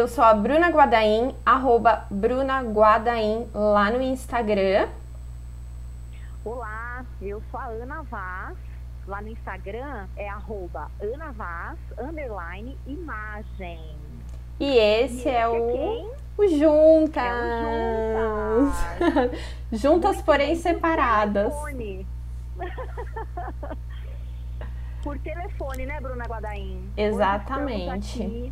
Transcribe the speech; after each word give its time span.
Eu 0.00 0.08
sou 0.08 0.24
a 0.24 0.32
Bruna 0.32 0.70
Guadaim, 0.70 1.36
arroba 1.44 2.06
Bruna 2.10 2.62
Guadaim 2.62 3.46
lá 3.52 3.90
no 3.90 4.00
Instagram. 4.00 4.88
Olá, 6.42 7.04
eu 7.20 7.42
sou 7.50 7.60
a 7.60 7.66
Ana 7.66 8.00
Vaz. 8.04 8.56
Lá 9.06 9.20
no 9.20 9.28
Instagram 9.28 10.06
é 10.16 10.26
arroba 10.26 10.90
Ana 11.02 11.32
Vaz, 11.32 11.78
underline, 11.98 12.78
imagem. 12.86 13.78
E 14.58 14.78
esse 14.78 15.28
E 15.28 15.28
é 15.28 15.42
esse 15.42 15.48
o, 15.48 15.66
quem? 15.70 16.10
o 16.38 16.48
Juntas. 16.48 17.22
É 17.22 18.24
o 18.24 18.64
Juntas. 18.64 19.38
Juntas, 19.82 20.14
Muito 20.16 20.24
porém 20.24 20.56
separadas. 20.56 21.52
telefone. 21.52 22.06
Por 25.04 25.18
telefone, 25.18 25.84
né, 25.84 26.00
Bruna 26.00 26.24
Guadaim? 26.24 26.90
Exatamente. 26.96 28.50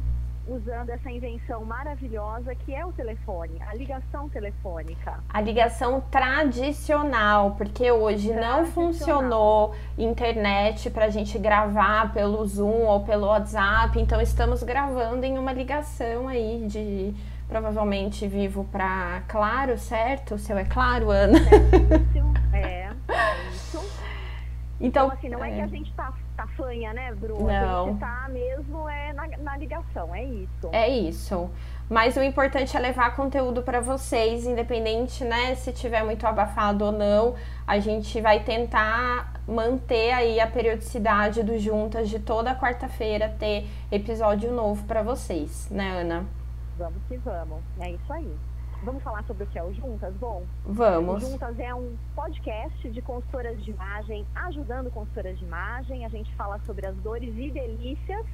Usando 0.49 0.91
essa 0.91 1.11
invenção 1.11 1.65
maravilhosa 1.65 2.55
que 2.55 2.75
é 2.75 2.85
o 2.85 2.93
telefone, 2.93 3.61
a 3.67 3.75
ligação 3.75 4.29
telefônica. 4.29 5.21
A 5.29 5.41
ligação 5.41 6.01
tradicional, 6.11 7.53
porque 7.53 7.91
hoje 7.91 8.29
não 8.33 8.65
Tradicional. 8.65 8.67
funcionou 8.67 9.75
internet 9.97 10.91
para 10.91 11.05
a 11.07 11.11
gente 11.11 11.39
gravar 11.39 12.13
pelo 12.13 12.45
Zoom 12.47 12.87
ou 12.87 13.01
pelo 13.05 13.27
WhatsApp, 13.27 14.01
então 14.01 14.21
estamos 14.21 14.63
gravando 14.63 15.25
em 15.27 15.39
uma 15.39 15.53
ligação 15.53 16.29
aí 16.29 16.65
de 16.67 17.15
provavelmente 17.49 18.27
vivo 18.27 18.65
para 18.65 19.23
Claro, 19.29 19.79
certo? 19.79 20.35
O 20.35 20.39
seu 20.39 20.57
é 20.59 20.65
Claro, 20.65 21.11
Ana? 21.11 21.39
É, 22.53 22.91
é 23.09 23.49
isso. 23.51 23.79
Então, 24.81 25.07
Então, 25.07 25.11
assim, 25.11 25.29
não 25.29 25.45
é, 25.45 25.51
que 25.51 25.61
a 25.61 25.67
gente 25.67 25.93
tá, 25.95 26.13
tá 26.39 26.47
fanha, 26.47 26.93
né, 26.93 27.13
Bruna? 27.13 27.61
Não. 27.61 27.87
Gente 27.89 27.99
tá 27.99 28.29
mesmo 28.31 28.89
é 28.89 29.13
na, 29.13 29.27
na 29.39 29.57
ligação, 29.57 30.15
é 30.15 30.23
isso. 30.23 30.69
É 30.71 30.89
isso. 30.89 31.51
Mas 31.91 32.17
o 32.17 32.23
importante 32.23 32.77
é 32.77 32.81
levar 32.81 33.17
conteúdo 33.17 33.63
para 33.63 33.81
vocês, 33.81 34.47
independente, 34.47 35.25
né, 35.25 35.57
se 35.57 35.73
tiver 35.73 36.05
muito 36.05 36.25
abafado 36.27 36.85
ou 36.85 36.93
não. 36.93 37.35
A 37.67 37.81
gente 37.81 38.21
vai 38.21 38.41
tentar 38.41 39.33
manter 39.49 40.13
aí 40.13 40.39
a 40.39 40.47
periodicidade 40.47 41.43
do 41.43 41.59
Juntas 41.59 42.09
de 42.09 42.21
toda 42.21 42.55
quarta-feira 42.55 43.35
ter 43.37 43.67
episódio 43.91 44.53
novo 44.53 44.85
para 44.85 45.03
vocês, 45.03 45.69
né, 45.71 46.03
Ana? 46.03 46.25
Vamos 46.77 47.03
que 47.09 47.17
vamos. 47.17 47.61
É 47.81 47.91
isso 47.91 48.13
aí. 48.13 48.33
Vamos 48.83 49.03
falar 49.03 49.25
sobre 49.25 49.43
o 49.43 49.47
que 49.49 49.59
é 49.59 49.63
o 49.63 49.75
Juntas? 49.75 50.15
Bom, 50.15 50.47
o 50.65 50.73
Vamos. 50.73 51.23
Juntas 51.23 51.59
é 51.59 51.75
um 51.75 51.97
podcast 52.15 52.89
de 52.89 53.03
consultoras 53.03 53.63
de 53.65 53.73
imagem, 53.73 54.25
ajudando 54.37 54.89
consultoras 54.91 55.37
de 55.37 55.45
imagem. 55.45 56.07
A 56.07 56.09
gente 56.09 56.33
fala 56.37 56.61
sobre 56.61 56.87
as 56.87 56.97
dores 56.99 57.35
e 57.37 57.51
delícias, 57.51 58.25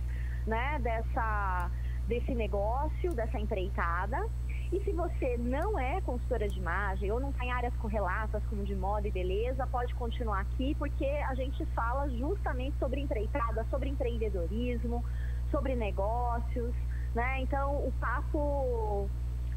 né, 0.47 0.79
dessa, 0.81 1.71
desse 2.07 2.35
negócio, 2.35 3.15
dessa 3.15 3.39
empreitada. 3.39 4.19
E 4.71 4.85
se 4.85 4.93
você 4.93 5.39
não 5.39 5.79
é 5.79 6.01
consultora 6.03 6.47
de 6.47 6.59
imagem 6.59 7.11
ou 7.11 7.19
não 7.19 7.31
está 7.31 7.45
em 7.45 7.51
áreas 7.51 7.75
correlatas 7.77 8.45
como 8.47 8.65
de 8.65 8.75
moda 8.75 9.09
e 9.09 9.11
beleza, 9.11 9.67
pode 9.67 9.95
continuar 9.95 10.41
aqui 10.41 10.75
porque 10.75 11.07
a 11.07 11.35
gente 11.35 11.65
fala 11.67 12.09
justamente 12.11 12.77
sobre 12.79 13.01
empreitada, 13.01 13.65
sobre 13.71 13.89
empreendedorismo, 13.89 15.03
sobre 15.51 15.75
negócios, 15.75 16.75
né? 17.15 17.41
Então 17.41 17.77
o 17.77 17.93
papo 18.01 19.09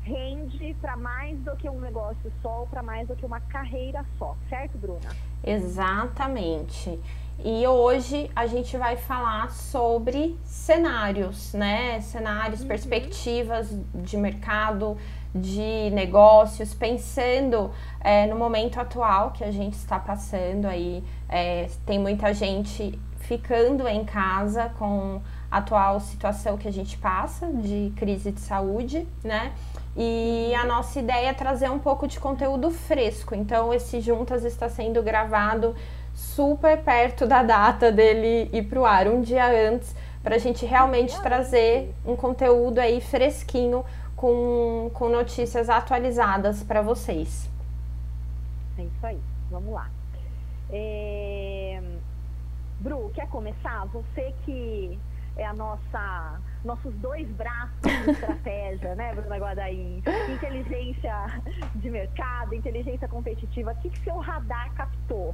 rende 0.07 0.75
para 0.79 0.95
mais 0.95 1.37
do 1.39 1.55
que 1.57 1.69
um 1.69 1.79
negócio 1.79 2.31
só, 2.41 2.65
para 2.69 2.81
mais 2.81 3.07
do 3.07 3.15
que 3.15 3.25
uma 3.25 3.41
carreira 3.41 4.05
só, 4.17 4.35
certo, 4.49 4.77
Bruna? 4.77 5.09
Exatamente. 5.43 6.99
E 7.43 7.67
hoje 7.67 8.31
a 8.35 8.47
gente 8.47 8.75
vai 8.77 8.95
falar 8.95 9.51
sobre 9.51 10.35
cenários, 10.43 11.53
né? 11.53 12.01
Cenários, 12.01 12.63
perspectivas 12.63 13.69
de 13.93 14.17
mercado, 14.17 14.97
de 15.35 15.91
negócios, 15.91 16.73
pensando 16.73 17.69
é, 17.99 18.25
no 18.25 18.35
momento 18.35 18.79
atual 18.79 19.31
que 19.31 19.43
a 19.43 19.51
gente 19.51 19.75
está 19.75 19.99
passando 19.99 20.65
aí. 20.65 21.03
É, 21.29 21.69
tem 21.85 21.99
muita 21.99 22.33
gente 22.33 22.99
ficando 23.19 23.87
em 23.87 24.03
casa 24.03 24.69
com 24.79 25.21
a 25.51 25.57
atual 25.57 25.99
situação 25.99 26.57
que 26.57 26.67
a 26.67 26.71
gente 26.71 26.97
passa 26.97 27.47
de 27.47 27.93
crise 27.95 28.31
de 28.31 28.39
saúde, 28.39 29.07
né? 29.23 29.53
E 29.99 30.53
a 30.53 30.63
nossa 30.63 30.99
ideia 30.99 31.29
é 31.29 31.33
trazer 31.33 31.71
um 31.71 31.79
pouco 31.79 32.07
de 32.07 32.19
conteúdo 32.19 32.69
fresco. 32.69 33.33
Então, 33.33 33.73
esse 33.73 33.99
Juntas 33.99 34.43
está 34.43 34.69
sendo 34.69 35.01
gravado 35.01 35.75
super 36.13 36.77
perto 36.83 37.25
da 37.25 37.41
data 37.41 37.91
dele 37.91 38.47
ir 38.53 38.63
pro 38.63 38.85
ar, 38.85 39.07
um 39.07 39.21
dia 39.21 39.47
antes, 39.69 39.95
para 40.21 40.35
a 40.35 40.37
gente 40.37 40.65
realmente 40.67 41.19
trazer 41.21 41.95
um 42.05 42.15
conteúdo 42.15 42.77
aí 42.77 43.01
fresquinho 43.01 43.83
com, 44.15 44.91
com 44.93 45.09
notícias 45.09 45.67
atualizadas 45.67 46.61
para 46.61 46.81
vocês. 46.83 47.49
É 48.77 48.83
isso 48.83 49.05
aí, 49.05 49.19
vamos 49.49 49.73
lá. 49.73 49.89
É... 50.69 51.81
Bru, 52.79 53.09
quer 53.15 53.27
começar? 53.29 53.85
Você 53.87 54.33
que 54.45 54.99
é 55.35 55.45
a 55.45 55.53
nossa 55.53 56.39
nossos 56.63 56.93
dois 56.95 57.27
braços 57.29 57.81
de 57.81 58.11
estratégia, 58.11 58.95
né, 58.95 59.13
Bruna 59.13 59.37
Guadaim? 59.37 60.03
Inteligência 60.29 61.41
de 61.75 61.89
mercado, 61.89 62.53
inteligência 62.53 63.07
competitiva, 63.07 63.71
o 63.71 63.75
que, 63.75 63.89
que 63.89 63.99
seu 63.99 64.17
radar 64.17 64.71
captou? 64.73 65.33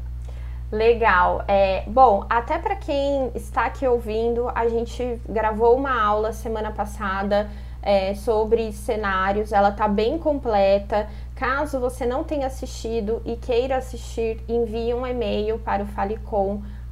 Legal. 0.72 1.44
É, 1.48 1.84
bom, 1.88 2.26
até 2.28 2.58
para 2.58 2.76
quem 2.76 3.32
está 3.36 3.66
aqui 3.66 3.88
ouvindo, 3.88 4.50
a 4.56 4.68
gente 4.68 5.22
gravou 5.30 5.78
uma 5.78 6.02
aula 6.02 6.34
semana 6.34 6.72
passada 6.72 7.48
é, 7.80 8.16
sobre 8.16 8.72
cenários. 8.72 9.52
Ela 9.52 9.72
tá 9.72 9.88
bem 9.88 10.18
completa. 10.18 11.08
Caso 11.36 11.80
você 11.80 12.08
não 12.08 12.24
tenha 12.24 12.48
assistido 12.48 13.22
e 13.24 13.36
queira 13.36 13.78
assistir, 13.78 14.44
envie 14.48 14.94
um 14.94 15.06
e-mail 15.06 15.60
para 15.60 15.84
o 15.84 15.86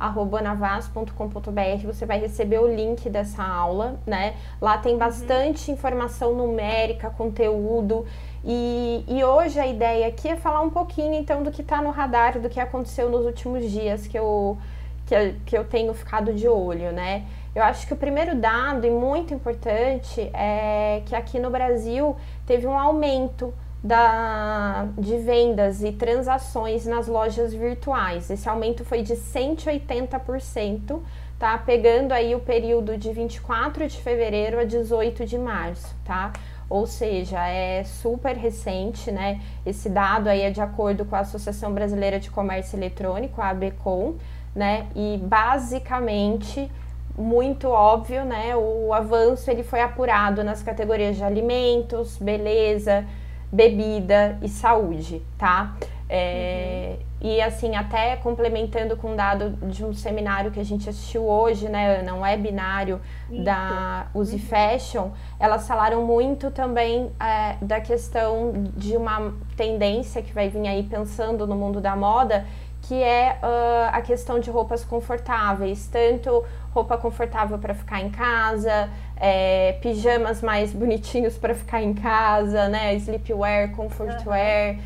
falecom@navas.com.br. 0.02 1.86
Você 1.86 2.06
vai 2.06 2.20
receber 2.20 2.60
o 2.60 2.68
link 2.68 3.10
dessa 3.10 3.44
aula, 3.44 4.00
né? 4.06 4.36
Lá 4.60 4.78
tem 4.78 4.98
bastante 4.98 5.72
informação 5.72 6.34
numérica, 6.34 7.10
conteúdo. 7.12 8.06
E, 8.44 9.06
e 9.08 9.24
hoje 9.24 9.60
a 9.60 9.68
ideia 9.68 10.08
aqui 10.08 10.28
é 10.28 10.36
falar 10.36 10.62
um 10.62 10.70
pouquinho 10.72 11.14
então 11.14 11.44
do 11.44 11.52
que 11.52 11.62
está 11.62 11.82
no 11.82 11.92
radar, 11.92 12.40
do 12.40 12.50
que 12.50 12.60
aconteceu 12.60 13.10
nos 13.10 13.26
últimos 13.26 13.70
dias 13.70 14.08
que 14.08 14.18
eu, 14.18 14.58
que, 15.06 15.36
que 15.46 15.56
eu 15.56 15.64
tenho 15.64 15.94
ficado 15.94 16.34
de 16.34 16.48
olho, 16.48 16.92
né? 16.92 17.26
Eu 17.54 17.64
acho 17.64 17.86
que 17.86 17.94
o 17.94 17.98
primeiro 17.98 18.34
dado 18.36 18.88
e 18.88 18.90
muito 18.90 19.34
importante 19.34 20.22
é 20.34 21.04
que 21.06 21.14
aqui 21.14 21.38
no 21.38 21.50
Brasil 21.50 22.16
teve 22.48 22.66
um 22.66 22.80
aumento 22.80 23.54
da, 23.84 24.88
de 24.98 25.18
vendas 25.18 25.84
e 25.84 25.92
transações 25.92 26.86
nas 26.86 27.08
lojas 27.08 27.54
virtuais. 27.54 28.30
Esse 28.30 28.48
aumento 28.48 28.86
foi 28.86 29.02
de 29.02 29.14
180%, 29.16 31.00
tá? 31.40 31.58
Pegando 31.58 32.12
aí 32.12 32.36
o 32.36 32.40
período 32.40 32.96
de 32.96 33.12
24 33.12 33.88
de 33.88 33.98
fevereiro 33.98 34.60
a 34.60 34.64
18 34.64 35.26
de 35.26 35.38
março, 35.38 35.96
tá? 36.06 36.32
Ou 36.70 36.86
seja, 36.86 37.46
é 37.48 37.84
super 37.84 38.38
recente, 38.38 39.12
né? 39.12 39.42
Esse 39.66 39.90
dado 39.90 40.28
aí 40.28 40.42
é 40.42 40.52
de 40.52 40.62
acordo 40.62 41.04
com 41.04 41.16
a 41.16 41.20
Associação 41.20 41.74
Brasileira 41.74 42.20
de 42.20 42.30
Comércio 42.30 42.78
Eletrônico, 42.78 43.42
a 43.42 43.50
ABCOM, 43.50 44.14
né? 44.56 44.88
E 44.96 45.20
basicamente 45.24 46.72
muito 47.18 47.68
óbvio, 47.68 48.24
né? 48.24 48.56
O 48.56 48.94
avanço 48.94 49.50
ele 49.50 49.64
foi 49.64 49.82
apurado 49.82 50.44
nas 50.44 50.62
categorias 50.64 51.18
de 51.18 51.24
alimentos, 51.24 52.18
beleza, 52.18 53.06
bebida 53.52 54.38
e 54.42 54.48
saúde, 54.50 55.22
tá? 55.38 55.76
É, 56.10 56.98
E 57.22 57.40
assim, 57.40 57.76
até 57.76 58.16
complementando 58.18 58.98
com 58.98 59.12
um 59.12 59.16
dado 59.16 59.52
de 59.68 59.86
um 59.86 59.94
seminário 59.94 60.50
que 60.52 60.60
a 60.60 60.64
gente 60.66 60.90
assistiu 60.90 61.24
hoje, 61.24 61.70
né, 61.70 62.00
Ana, 62.00 62.16
um 62.16 62.22
webinário 62.22 63.00
Isso. 63.30 63.44
da 63.44 64.08
Uzi 64.14 64.40
Fashion, 64.40 65.12
elas 65.40 65.68
falaram 65.68 66.04
muito 66.04 66.50
também 66.50 67.12
é, 67.20 67.56
da 67.62 67.80
questão 67.80 68.52
de 68.76 68.98
uma 68.98 69.34
tendência 69.56 70.22
que 70.22 70.34
vai 70.34 70.50
vir 70.50 70.68
aí 70.68 70.84
pensando 70.84 71.46
no 71.46 71.56
mundo 71.56 71.80
da 71.80 71.96
moda, 71.96 72.46
que 72.82 72.96
é 72.96 73.38
ah, 73.42 73.92
a 73.94 74.02
questão 74.02 74.40
de 74.40 74.50
roupas 74.50 74.84
confortáveis, 74.84 75.88
tanto 75.88 76.44
roupa 76.74 76.98
confortável 76.98 77.60
para 77.60 77.74
ficar 77.76 78.02
em 78.02 78.10
casa, 78.10 78.90
é, 79.24 79.74
pijamas 79.74 80.42
mais 80.42 80.74
bonitinhos 80.74 81.38
para 81.38 81.54
ficar 81.54 81.80
em 81.80 81.94
casa, 81.94 82.68
né, 82.68 82.96
sleepwear, 82.96 83.70
comfortwear. 83.76 84.78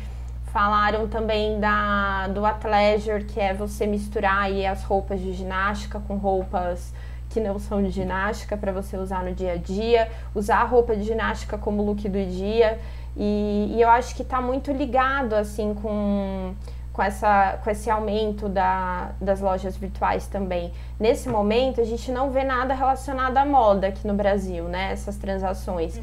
Falaram 0.52 1.08
também 1.08 1.58
da, 1.58 2.28
do 2.28 2.44
athleisure, 2.44 3.24
que 3.24 3.40
é 3.40 3.54
você 3.54 3.86
misturar 3.86 4.42
aí 4.42 4.66
as 4.66 4.84
roupas 4.84 5.20
de 5.20 5.32
ginástica 5.32 5.98
com 6.00 6.16
roupas 6.16 6.92
que 7.30 7.40
não 7.40 7.58
são 7.58 7.82
de 7.82 7.90
ginástica 7.90 8.56
para 8.56 8.72
você 8.72 8.96
usar 8.96 9.24
no 9.24 9.34
dia 9.34 9.52
a 9.52 9.56
dia, 9.56 10.08
usar 10.34 10.58
a 10.58 10.64
roupa 10.64 10.94
de 10.94 11.02
ginástica 11.02 11.56
como 11.56 11.82
look 11.82 12.06
do 12.08 12.24
dia. 12.26 12.78
E, 13.16 13.72
e 13.74 13.80
eu 13.80 13.88
acho 13.88 14.14
que 14.14 14.22
está 14.22 14.40
muito 14.40 14.70
ligado 14.70 15.34
assim 15.34 15.74
com, 15.74 16.54
com, 16.96 17.02
essa, 17.02 17.58
com 17.62 17.68
esse 17.68 17.90
aumento 17.90 18.48
da, 18.48 19.10
das 19.20 19.38
lojas 19.42 19.76
virtuais 19.76 20.26
também. 20.26 20.72
Nesse 20.98 21.28
momento, 21.28 21.78
a 21.78 21.84
gente 21.84 22.10
não 22.10 22.30
vê 22.30 22.42
nada 22.42 22.72
relacionado 22.72 23.36
à 23.36 23.44
moda 23.44 23.88
aqui 23.88 24.06
no 24.06 24.14
Brasil, 24.14 24.64
né? 24.64 24.92
Essas 24.92 25.16
transações. 25.18 26.00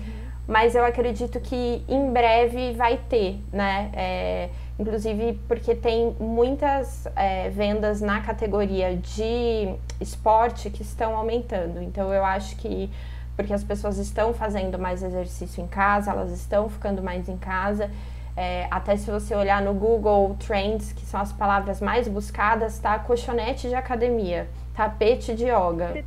mas 0.47 0.75
eu 0.75 0.85
acredito 0.85 1.39
que 1.39 1.83
em 1.87 2.11
breve 2.11 2.73
vai 2.73 2.97
ter, 3.09 3.41
né? 3.51 3.89
É, 3.93 4.49
inclusive 4.77 5.39
porque 5.47 5.73
tem 5.73 6.15
muitas 6.19 7.07
é, 7.15 7.49
vendas 7.49 7.99
na 7.99 8.21
categoria 8.21 8.95
de 8.95 9.73
esporte 9.99 10.69
que 10.69 10.83
estão 10.83 11.17
aumentando. 11.17 11.81
Então 11.81 12.13
eu 12.13 12.23
acho 12.23 12.55
que 12.57 12.91
porque 13.35 13.51
as 13.51 13.63
pessoas 13.63 13.97
estão 13.97 14.31
fazendo 14.31 14.77
mais 14.77 15.01
exercício 15.01 15.63
em 15.63 15.65
casa, 15.65 16.11
elas 16.11 16.31
estão 16.31 16.69
ficando 16.69 17.01
mais 17.01 17.27
em 17.27 17.37
casa. 17.37 17.89
É, 18.35 18.67
até 18.71 18.97
se 18.97 19.11
você 19.11 19.35
olhar 19.35 19.61
no 19.61 19.73
Google 19.73 20.35
Trends, 20.39 20.91
que 20.91 21.05
são 21.05 21.19
as 21.21 21.31
palavras 21.31 21.79
mais 21.79 22.07
buscadas, 22.07 22.79
tá 22.79 22.97
colchonete 22.97 23.69
de 23.69 23.75
academia, 23.75 24.49
tapete 24.75 25.35
de 25.35 25.45
yoga. 25.45 26.03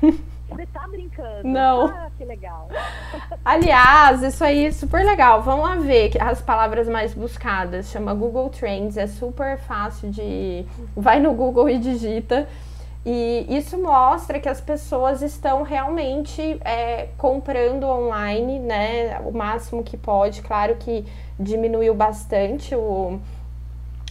Você 0.00 0.66
tá 0.72 0.86
brincando? 0.86 1.48
Não. 1.48 1.86
Ah, 1.88 2.08
que 2.16 2.24
legal. 2.24 2.68
Aliás, 3.44 4.22
isso 4.22 4.44
aí 4.44 4.66
é 4.66 4.70
super 4.70 5.04
legal. 5.04 5.42
Vamos 5.42 5.68
lá 5.68 5.74
ver 5.74 6.12
as 6.20 6.40
palavras 6.40 6.88
mais 6.88 7.12
buscadas. 7.12 7.90
Chama 7.90 8.14
Google 8.14 8.50
Trends, 8.50 8.96
é 8.96 9.08
super 9.08 9.58
fácil 9.58 10.10
de. 10.10 10.64
Vai 10.96 11.18
no 11.18 11.32
Google 11.34 11.68
e 11.68 11.78
digita. 11.78 12.48
E 13.06 13.46
isso 13.50 13.76
mostra 13.76 14.40
que 14.40 14.48
as 14.48 14.62
pessoas 14.62 15.20
estão 15.20 15.62
realmente 15.62 16.58
é, 16.64 17.08
comprando 17.18 17.84
online, 17.84 18.58
né? 18.58 19.20
O 19.20 19.30
máximo 19.30 19.82
que 19.82 19.96
pode. 19.96 20.40
Claro 20.40 20.76
que 20.76 21.04
diminuiu 21.38 21.94
bastante 21.94 22.74
o, 22.74 23.20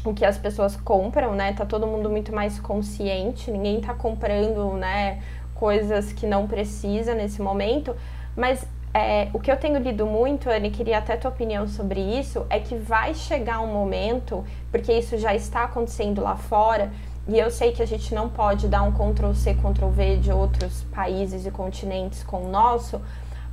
o 0.05 0.13
que 0.13 0.23
as 0.23 0.37
pessoas 0.37 0.75
compram, 0.75 1.33
né? 1.33 1.53
Tá 1.53 1.65
todo 1.65 1.87
mundo 1.87 2.07
muito 2.07 2.33
mais 2.33 2.59
consciente, 2.59 3.49
ninguém 3.49 3.81
tá 3.81 3.95
comprando, 3.95 4.73
né? 4.73 5.23
Coisas 5.55 6.13
que 6.13 6.27
não 6.27 6.47
precisa 6.47 7.15
nesse 7.15 7.41
momento. 7.41 7.95
Mas 8.35 8.63
é, 8.93 9.27
o 9.33 9.39
que 9.39 9.51
eu 9.51 9.57
tenho 9.57 9.79
lido 9.79 10.05
muito, 10.05 10.51
Anne, 10.51 10.69
queria 10.69 10.99
até 10.99 11.17
tua 11.17 11.31
opinião 11.31 11.67
sobre 11.67 11.99
isso, 11.99 12.45
é 12.47 12.59
que 12.59 12.75
vai 12.75 13.15
chegar 13.15 13.59
um 13.59 13.73
momento, 13.73 14.45
porque 14.69 14.93
isso 14.93 15.17
já 15.17 15.33
está 15.33 15.63
acontecendo 15.63 16.21
lá 16.21 16.35
fora, 16.35 16.91
e 17.27 17.39
eu 17.39 17.49
sei 17.49 17.71
que 17.71 17.81
a 17.81 17.87
gente 17.87 18.13
não 18.13 18.27
pode 18.29 18.67
dar 18.67 18.83
um 18.83 18.91
Ctrl 18.91 19.33
C, 19.33 19.53
Ctrl 19.53 19.87
V 19.87 20.17
de 20.17 20.31
outros 20.31 20.83
países 20.91 21.45
e 21.45 21.51
continentes 21.51 22.21
com 22.21 22.45
o 22.45 22.49
nosso, 22.49 23.01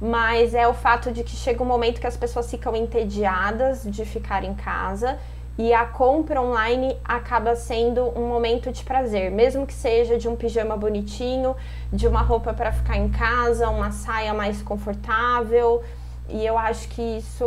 mas 0.00 0.54
é 0.54 0.66
o 0.66 0.74
fato 0.74 1.12
de 1.12 1.22
que 1.22 1.36
chega 1.36 1.62
um 1.62 1.66
momento 1.66 2.00
que 2.00 2.06
as 2.06 2.16
pessoas 2.16 2.50
ficam 2.50 2.74
entediadas 2.74 3.84
de 3.84 4.04
ficar 4.04 4.42
em 4.42 4.54
casa 4.54 5.18
e 5.56 5.72
a 5.74 5.84
compra 5.84 6.40
online 6.40 6.96
acaba 7.04 7.54
sendo 7.54 8.08
um 8.18 8.26
momento 8.26 8.72
de 8.72 8.82
prazer, 8.82 9.30
mesmo 9.30 9.66
que 9.66 9.74
seja 9.74 10.16
de 10.16 10.26
um 10.26 10.34
pijama 10.34 10.76
bonitinho, 10.76 11.54
de 11.92 12.08
uma 12.08 12.22
roupa 12.22 12.54
para 12.54 12.72
ficar 12.72 12.96
em 12.96 13.10
casa, 13.10 13.68
uma 13.68 13.92
saia 13.92 14.32
mais 14.32 14.62
confortável. 14.62 15.82
E 16.28 16.46
eu 16.46 16.56
acho 16.56 16.88
que 16.88 17.02
isso 17.18 17.44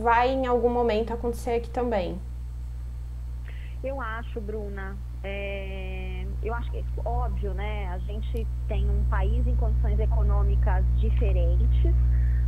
vai 0.00 0.30
em 0.30 0.46
algum 0.46 0.70
momento 0.70 1.12
acontecer 1.12 1.52
aqui 1.52 1.68
também. 1.68 2.18
Eu 3.82 4.00
acho, 4.00 4.40
Bruna. 4.40 4.96
É... 5.24 6.26
Eu 6.42 6.54
acho 6.54 6.70
que 6.70 6.78
é 6.78 6.84
óbvio, 7.04 7.52
né? 7.54 7.88
A 7.88 7.98
gente 7.98 8.46
tem 8.68 8.88
um 8.88 9.04
país 9.10 9.46
em 9.46 9.56
condições 9.56 9.98
econômicas 9.98 10.84
diferentes, 10.98 11.94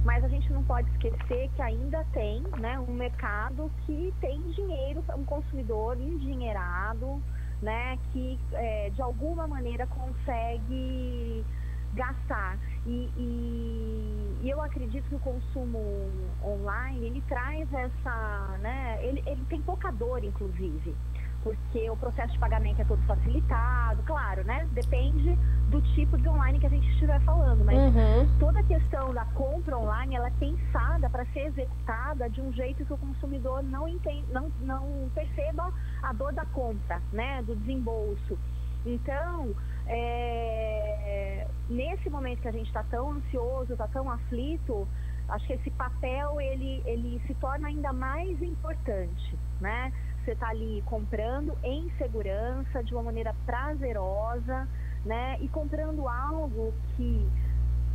mas 0.05 0.25
a 0.25 0.29
gente 0.29 0.51
não 0.53 0.63
pode 0.63 0.89
esquecer 0.93 1.51
que 1.55 1.63
ainda 1.63 2.05
tem 2.13 2.43
né, 2.59 2.79
um 2.79 2.93
mercado 2.93 3.71
que 3.85 4.15
tem 4.21 4.41
dinheiro, 4.53 5.05
um 5.17 5.25
consumidor 5.25 6.01
endinheirado, 6.01 7.21
né, 7.61 7.99
que 8.13 8.39
é, 8.53 8.91
de 8.91 9.03
alguma 9.03 9.47
maneira 9.47 9.87
consegue 9.87 11.45
gastar. 11.93 12.59
E, 12.87 13.11
e, 13.17 14.39
e, 14.43 14.49
eu 14.49 14.63
acredito 14.63 15.07
que 15.09 15.17
o 15.17 15.19
consumo 15.19 16.09
online, 16.43 17.07
ele 17.07 17.21
traz 17.29 17.71
essa, 17.75 18.59
né, 18.61 18.99
ele, 19.03 19.23
ele 19.27 19.45
tem 19.47 19.61
pouca 19.61 19.91
dor, 19.91 20.25
inclusive 20.25 20.95
porque 21.43 21.89
o 21.91 21.97
processo 21.97 22.33
de 22.33 22.39
pagamento 22.39 22.81
é 22.81 22.85
todo 22.85 23.03
facilitado, 23.07 24.03
claro, 24.03 24.45
né? 24.45 24.69
Depende 24.73 25.39
do 25.71 25.81
tipo 25.95 26.19
de 26.19 26.29
online 26.29 26.59
que 26.59 26.67
a 26.67 26.71
gente 26.71 26.89
estiver 26.91 27.21
falando, 27.21 27.65
mas 27.65 27.79
uhum. 27.79 28.39
toda 28.39 28.61
a 28.61 28.63
questão 28.63 29.15
da 29.15 29.25
compra 29.27 29.79
online 29.79 30.17
ela 30.17 30.29
é 30.29 30.33
pensada 30.33 31.09
para 31.09 31.25
ser 31.27 31.47
executada 31.47 32.29
de 32.29 32.41
um 32.41 32.53
jeito 32.53 32.85
que 32.85 32.93
o 32.93 32.99
consumidor 32.99 33.63
não 33.63 33.89
entende, 33.89 34.25
não, 34.33 34.51
não 34.61 35.11
perceba 35.15 35.73
a 36.03 36.13
dor 36.13 36.33
da 36.33 36.45
compra, 36.47 37.01
né? 37.13 37.43
Do 37.43 37.57
desembolso. 37.57 38.39
Então, 38.85 39.55
é, 39.87 41.47
nesse 41.69 42.09
momento 42.11 42.41
que 42.41 42.49
a 42.49 42.53
gente 42.53 42.67
está 42.67 42.83
tão 42.85 43.13
ansioso, 43.13 43.73
está 43.73 43.87
tão 43.89 44.11
aflito, 44.11 44.87
acho 45.29 45.47
que 45.47 45.53
esse 45.55 45.71
papel 45.71 46.41
ele, 46.41 46.83
ele 46.85 47.21
se 47.27 47.35
torna 47.35 47.69
ainda 47.69 47.93
mais 47.93 48.41
importante, 48.43 49.39
né? 49.61 49.93
Você 50.25 50.33
está 50.33 50.49
ali 50.49 50.83
comprando 50.87 51.57
em 51.63 51.91
segurança, 51.97 52.85
de 52.85 52.95
uma 52.95 53.05
maneira 53.05 53.35
prazerosa, 53.47 54.69
né? 55.05 55.39
E 55.41 55.49
comprando 55.49 56.07
algo 56.07 56.75
que, 56.97 57.27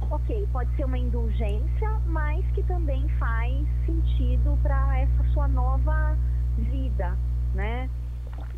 ok, 0.09 0.47
pode 0.51 0.75
ser 0.75 0.85
uma 0.85 0.97
indulgência, 0.97 1.89
mas 2.07 2.45
que 2.51 2.63
também 2.63 3.07
faz 3.19 3.65
sentido 3.85 4.57
para 4.63 4.99
essa 4.99 5.23
sua 5.33 5.47
nova 5.47 6.17
vida, 6.57 7.15
né? 7.53 7.89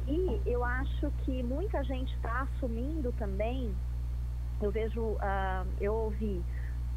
E 0.07 0.41
eu 0.45 0.63
acho 0.63 1.11
que 1.25 1.43
muita 1.43 1.83
gente 1.83 2.13
está 2.15 2.41
assumindo 2.41 3.11
também, 3.13 3.75
eu 4.61 4.71
vejo, 4.71 5.01
uh, 5.01 5.67
eu 5.81 5.93
ouvi 5.93 6.41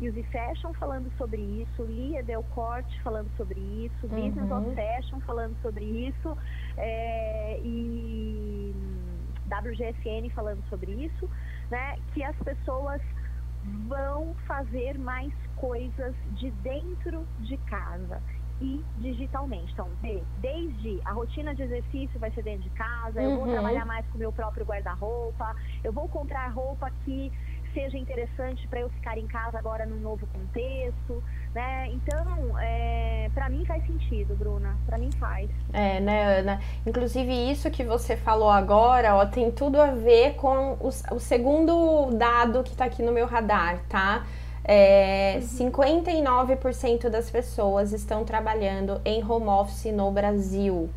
Easy 0.00 0.22
Fashion 0.24 0.72
falando 0.74 1.12
sobre 1.18 1.40
isso, 1.40 1.84
Lia 1.84 2.22
Delcorte 2.22 3.00
falando 3.02 3.30
sobre 3.36 3.60
isso, 3.60 4.06
uhum. 4.06 4.30
Business 4.30 4.50
of 4.50 4.74
Fashion 4.74 5.20
falando 5.20 5.56
sobre 5.60 5.84
isso, 5.84 6.36
é, 6.76 7.60
e 7.62 8.74
WGSN 9.46 10.30
falando 10.30 10.62
sobre 10.68 10.92
isso, 10.92 11.28
né? 11.70 11.96
Que 12.14 12.22
as 12.22 12.36
pessoas 12.36 13.02
vão 13.88 14.34
fazer 14.46 14.98
mais 14.98 15.32
coisas 15.56 16.14
de 16.32 16.50
dentro 16.50 17.26
de 17.40 17.56
casa 17.58 18.22
e 18.60 18.82
digitalmente. 18.98 19.72
Então, 19.72 19.88
desde 20.40 21.00
a 21.04 21.12
rotina 21.12 21.54
de 21.54 21.62
exercício 21.62 22.18
vai 22.20 22.30
ser 22.30 22.42
dentro 22.42 22.62
de 22.62 22.70
casa, 22.70 23.20
uhum. 23.20 23.30
eu 23.30 23.36
vou 23.36 23.46
uhum. 23.46 23.52
trabalhar 23.52 23.84
mais 23.84 24.06
com 24.06 24.16
o 24.16 24.18
meu 24.18 24.32
próprio 24.32 24.64
guarda-roupa, 24.64 25.54
eu 25.82 25.92
vou 25.92 26.08
comprar 26.08 26.48
roupa 26.48 26.90
que 27.04 27.32
seja 27.72 27.96
interessante 27.96 28.66
para 28.68 28.80
eu 28.80 28.90
ficar 28.90 29.18
em 29.18 29.26
casa 29.26 29.58
agora 29.58 29.86
num 29.86 30.00
novo 30.00 30.26
contexto, 30.28 31.22
né? 31.54 31.88
Então, 31.88 32.58
é, 32.58 33.30
para 33.34 33.48
mim 33.48 33.64
faz 33.64 33.84
sentido, 33.86 34.34
Bruna. 34.36 34.76
Para 34.86 34.98
mim 34.98 35.10
faz. 35.18 35.50
É, 35.72 36.00
né, 36.00 36.38
Ana? 36.38 36.60
Inclusive 36.86 37.32
isso 37.50 37.70
que 37.70 37.84
você 37.84 38.16
falou 38.16 38.50
agora, 38.50 39.16
ó, 39.16 39.26
tem 39.26 39.50
tudo 39.50 39.80
a 39.80 39.92
ver 39.92 40.34
com 40.34 40.74
o, 40.80 40.88
o 40.88 41.20
segundo 41.20 42.10
dado 42.12 42.62
que 42.62 42.70
está 42.70 42.84
aqui 42.84 43.02
no 43.02 43.12
meu 43.12 43.26
radar, 43.26 43.80
tá? 43.88 44.24
É, 44.64 45.40
uhum. 45.40 45.70
59% 45.70 47.08
das 47.08 47.30
pessoas 47.30 47.92
estão 47.92 48.24
trabalhando 48.24 49.00
em 49.04 49.24
home 49.24 49.48
office 49.48 49.92
no 49.92 50.10
Brasil, 50.10 50.90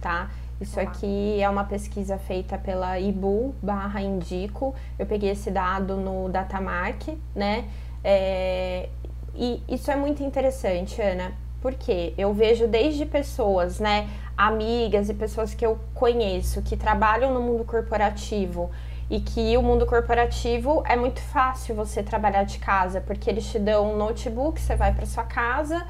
tá? 0.00 0.30
Isso 0.60 0.80
aqui 0.80 1.40
é 1.40 1.48
uma 1.48 1.64
pesquisa 1.64 2.16
feita 2.16 2.56
pela 2.56 2.98
Ibu 2.98 3.54
barra 3.62 4.00
Indico. 4.00 4.74
Eu 4.98 5.04
peguei 5.04 5.30
esse 5.30 5.50
dado 5.50 5.96
no 5.96 6.28
Datamark, 6.30 7.08
né? 7.34 7.66
É, 8.02 8.88
e 9.34 9.62
isso 9.68 9.90
é 9.90 9.96
muito 9.96 10.22
interessante, 10.22 11.00
Ana, 11.02 11.32
porque 11.60 12.14
eu 12.16 12.32
vejo 12.32 12.66
desde 12.66 13.04
pessoas, 13.04 13.78
né, 13.78 14.08
amigas 14.36 15.10
e 15.10 15.14
pessoas 15.14 15.52
que 15.54 15.66
eu 15.66 15.78
conheço 15.92 16.62
que 16.62 16.76
trabalham 16.76 17.34
no 17.34 17.40
mundo 17.40 17.64
corporativo 17.64 18.70
e 19.10 19.20
que 19.20 19.56
o 19.56 19.62
mundo 19.62 19.84
corporativo 19.84 20.82
é 20.86 20.96
muito 20.96 21.20
fácil 21.20 21.74
você 21.74 22.02
trabalhar 22.02 22.44
de 22.44 22.58
casa, 22.58 23.00
porque 23.00 23.28
eles 23.28 23.46
te 23.50 23.58
dão 23.58 23.92
um 23.92 23.96
notebook, 23.96 24.60
você 24.60 24.74
vai 24.74 24.94
para 24.94 25.04
sua 25.04 25.24
casa 25.24 25.86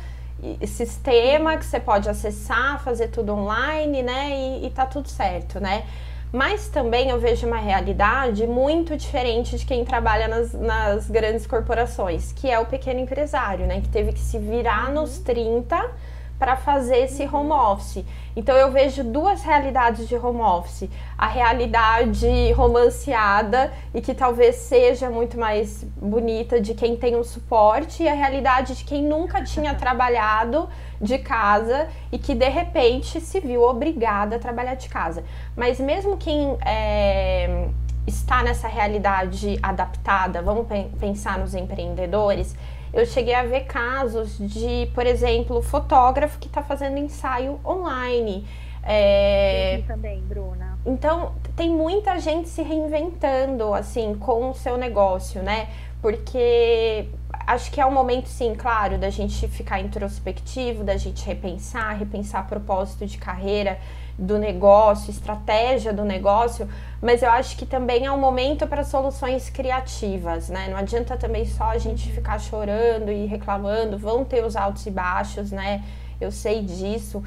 sistema 0.67 1.57
que 1.57 1.65
você 1.65 1.81
pode 1.81 2.09
acessar, 2.09 2.83
fazer 2.83 3.09
tudo 3.09 3.33
online, 3.33 4.03
né? 4.03 4.31
E, 4.31 4.67
e 4.67 4.71
tá 4.71 4.87
tudo 4.87 5.09
certo, 5.09 5.61
né? 5.61 5.85
Mas 6.33 6.69
também 6.69 7.11
eu 7.11 7.19
vejo 7.19 7.47
uma 7.47 7.57
realidade 7.57 8.47
muito 8.47 8.97
diferente 8.97 9.57
de 9.57 9.65
quem 9.65 9.85
trabalha 9.85 10.29
nas, 10.29 10.53
nas 10.53 11.09
grandes 11.09 11.47
corporações, 11.47 12.33
que 12.33 12.51
é 12.51 12.59
o 12.59 12.67
pequeno 12.67 13.01
empresário, 13.01 13.67
né? 13.67 13.81
Que 13.81 13.89
teve 13.89 14.13
que 14.13 14.21
se 14.21 14.39
virar 14.39 14.91
nos 14.93 15.19
30 15.19 15.91
para 16.39 16.57
fazer 16.57 16.99
esse 16.99 17.25
home 17.25 17.53
office. 17.53 18.05
Então 18.35 18.55
eu 18.55 18.71
vejo 18.71 19.03
duas 19.03 19.43
realidades 19.43 20.07
de 20.07 20.15
home 20.15 20.41
office: 20.41 20.91
a 21.17 21.27
realidade 21.27 22.53
romanceada 22.53 23.73
e 23.95 24.01
que 24.01 24.15
talvez 24.15 24.57
seja 24.57 25.09
muito 25.09 25.39
mais 25.39 25.85
bonita 25.97 26.61
de 26.61 26.75
quem 26.75 26.97
tem 26.97 27.17
um 27.17 27.25
suporte, 27.25 28.03
e 28.03 28.09
a 28.09 28.15
realidade 28.15 28.75
de 28.75 28.85
quem 28.85 29.03
nunca 29.03 29.43
tinha 29.43 29.73
trabalhado 29.77 30.69
de 31.01 31.19
casa 31.19 31.89
e 32.11 32.19
que 32.19 32.35
de 32.35 32.49
repente 32.49 33.21
se 33.21 33.41
viu 33.41 33.63
obrigada 33.63 34.37
a 34.37 34.39
trabalhar 34.39 34.75
de 34.75 34.89
casa. 34.89 35.25
Mas 35.55 35.79
mesmo 35.81 36.17
quem 36.17 36.57
é, 36.65 37.69
está 38.07 38.43
nessa 38.43 38.69
realidade 38.69 39.59
adaptada, 39.63 40.41
vamos 40.41 40.67
pensar 40.99 41.39
nos 41.39 41.55
empreendedores 41.55 42.55
Eu 42.93 43.05
cheguei 43.05 43.35
a 43.35 43.43
ver 43.43 43.65
casos 43.65 44.39
de, 44.39 44.91
por 44.95 45.07
exemplo, 45.07 45.61
fotógrafo 45.63 46.39
que 46.39 46.47
está 46.47 46.63
fazendo 46.63 46.99
ensaio 46.99 47.61
online. 47.65 48.47
É... 48.83 49.83
também, 49.87 50.21
Bruna. 50.21 50.79
Então, 50.87 51.35
tem 51.57 51.69
muita 51.69 52.19
gente 52.21 52.49
se 52.49 52.63
reinventando, 52.63 53.75
assim, 53.75 54.15
com 54.15 54.51
o 54.51 54.55
seu 54.55 54.77
negócio, 54.77 55.43
né? 55.43 55.69
Porque 56.01 57.09
acho 57.47 57.71
que 57.71 57.81
é 57.81 57.87
um 57.87 57.93
momento, 57.93 58.29
sim, 58.29 58.55
claro, 58.55 58.97
da 58.97 59.11
gente 59.11 59.49
ficar 59.49 59.81
introspectivo, 59.81 60.85
da 60.85 60.97
gente 60.97 61.27
repensar, 61.27 61.97
repensar 61.97 62.47
propósito 62.47 63.07
de 63.07 63.19
carreira 63.19 63.79
do 64.19 64.39
negócio, 64.39 65.11
estratégia 65.11 65.93
do 65.93 66.05
negócio, 66.05 66.69
mas 67.03 67.23
eu 67.23 67.31
acho 67.31 67.57
que 67.57 67.67
também 67.67 68.07
é 68.07 68.13
um 68.13 68.19
momento 68.19 68.67
para 68.67 68.83
soluções 68.83 69.51
criativas, 69.51 70.49
né? 70.49 70.69
Não 70.71 70.79
adianta 70.79 71.17
também 71.17 71.45
só 71.45 71.65
a 71.65 71.79
gente 71.79 72.11
ficar 72.11 72.39
chorando 72.39 73.13
e 73.13 73.27
reclamando, 73.27 73.99
vão 73.99 74.25
ter 74.25 74.45
os 74.45 74.57
altos 74.57 74.87
e 74.87 74.91
baixos, 74.91 75.51
né? 75.51 75.85
Eu 76.21 76.31
sei 76.31 76.63
disso. 76.63 77.23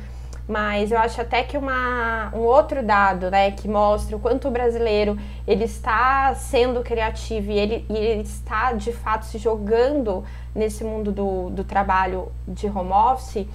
Mas 0.47 0.91
eu 0.91 0.97
acho 0.97 1.21
até 1.21 1.43
que 1.43 1.55
uma, 1.55 2.31
um 2.33 2.39
outro 2.39 2.81
dado, 2.81 3.29
né, 3.29 3.51
que 3.51 3.67
mostra 3.67 4.17
o 4.17 4.19
quanto 4.19 4.47
o 4.47 4.51
brasileiro 4.51 5.15
ele 5.45 5.65
está 5.65 6.33
sendo 6.33 6.81
criativo 6.81 7.51
e 7.51 7.59
ele, 7.59 7.85
e 7.87 7.95
ele 7.95 8.23
está 8.23 8.73
de 8.73 8.91
fato 8.91 9.27
se 9.27 9.37
jogando 9.37 10.23
nesse 10.55 10.83
mundo 10.83 11.11
do, 11.11 11.51
do 11.51 11.63
trabalho 11.63 12.31
de 12.47 12.65
home 12.65 12.91
office, 12.91 13.45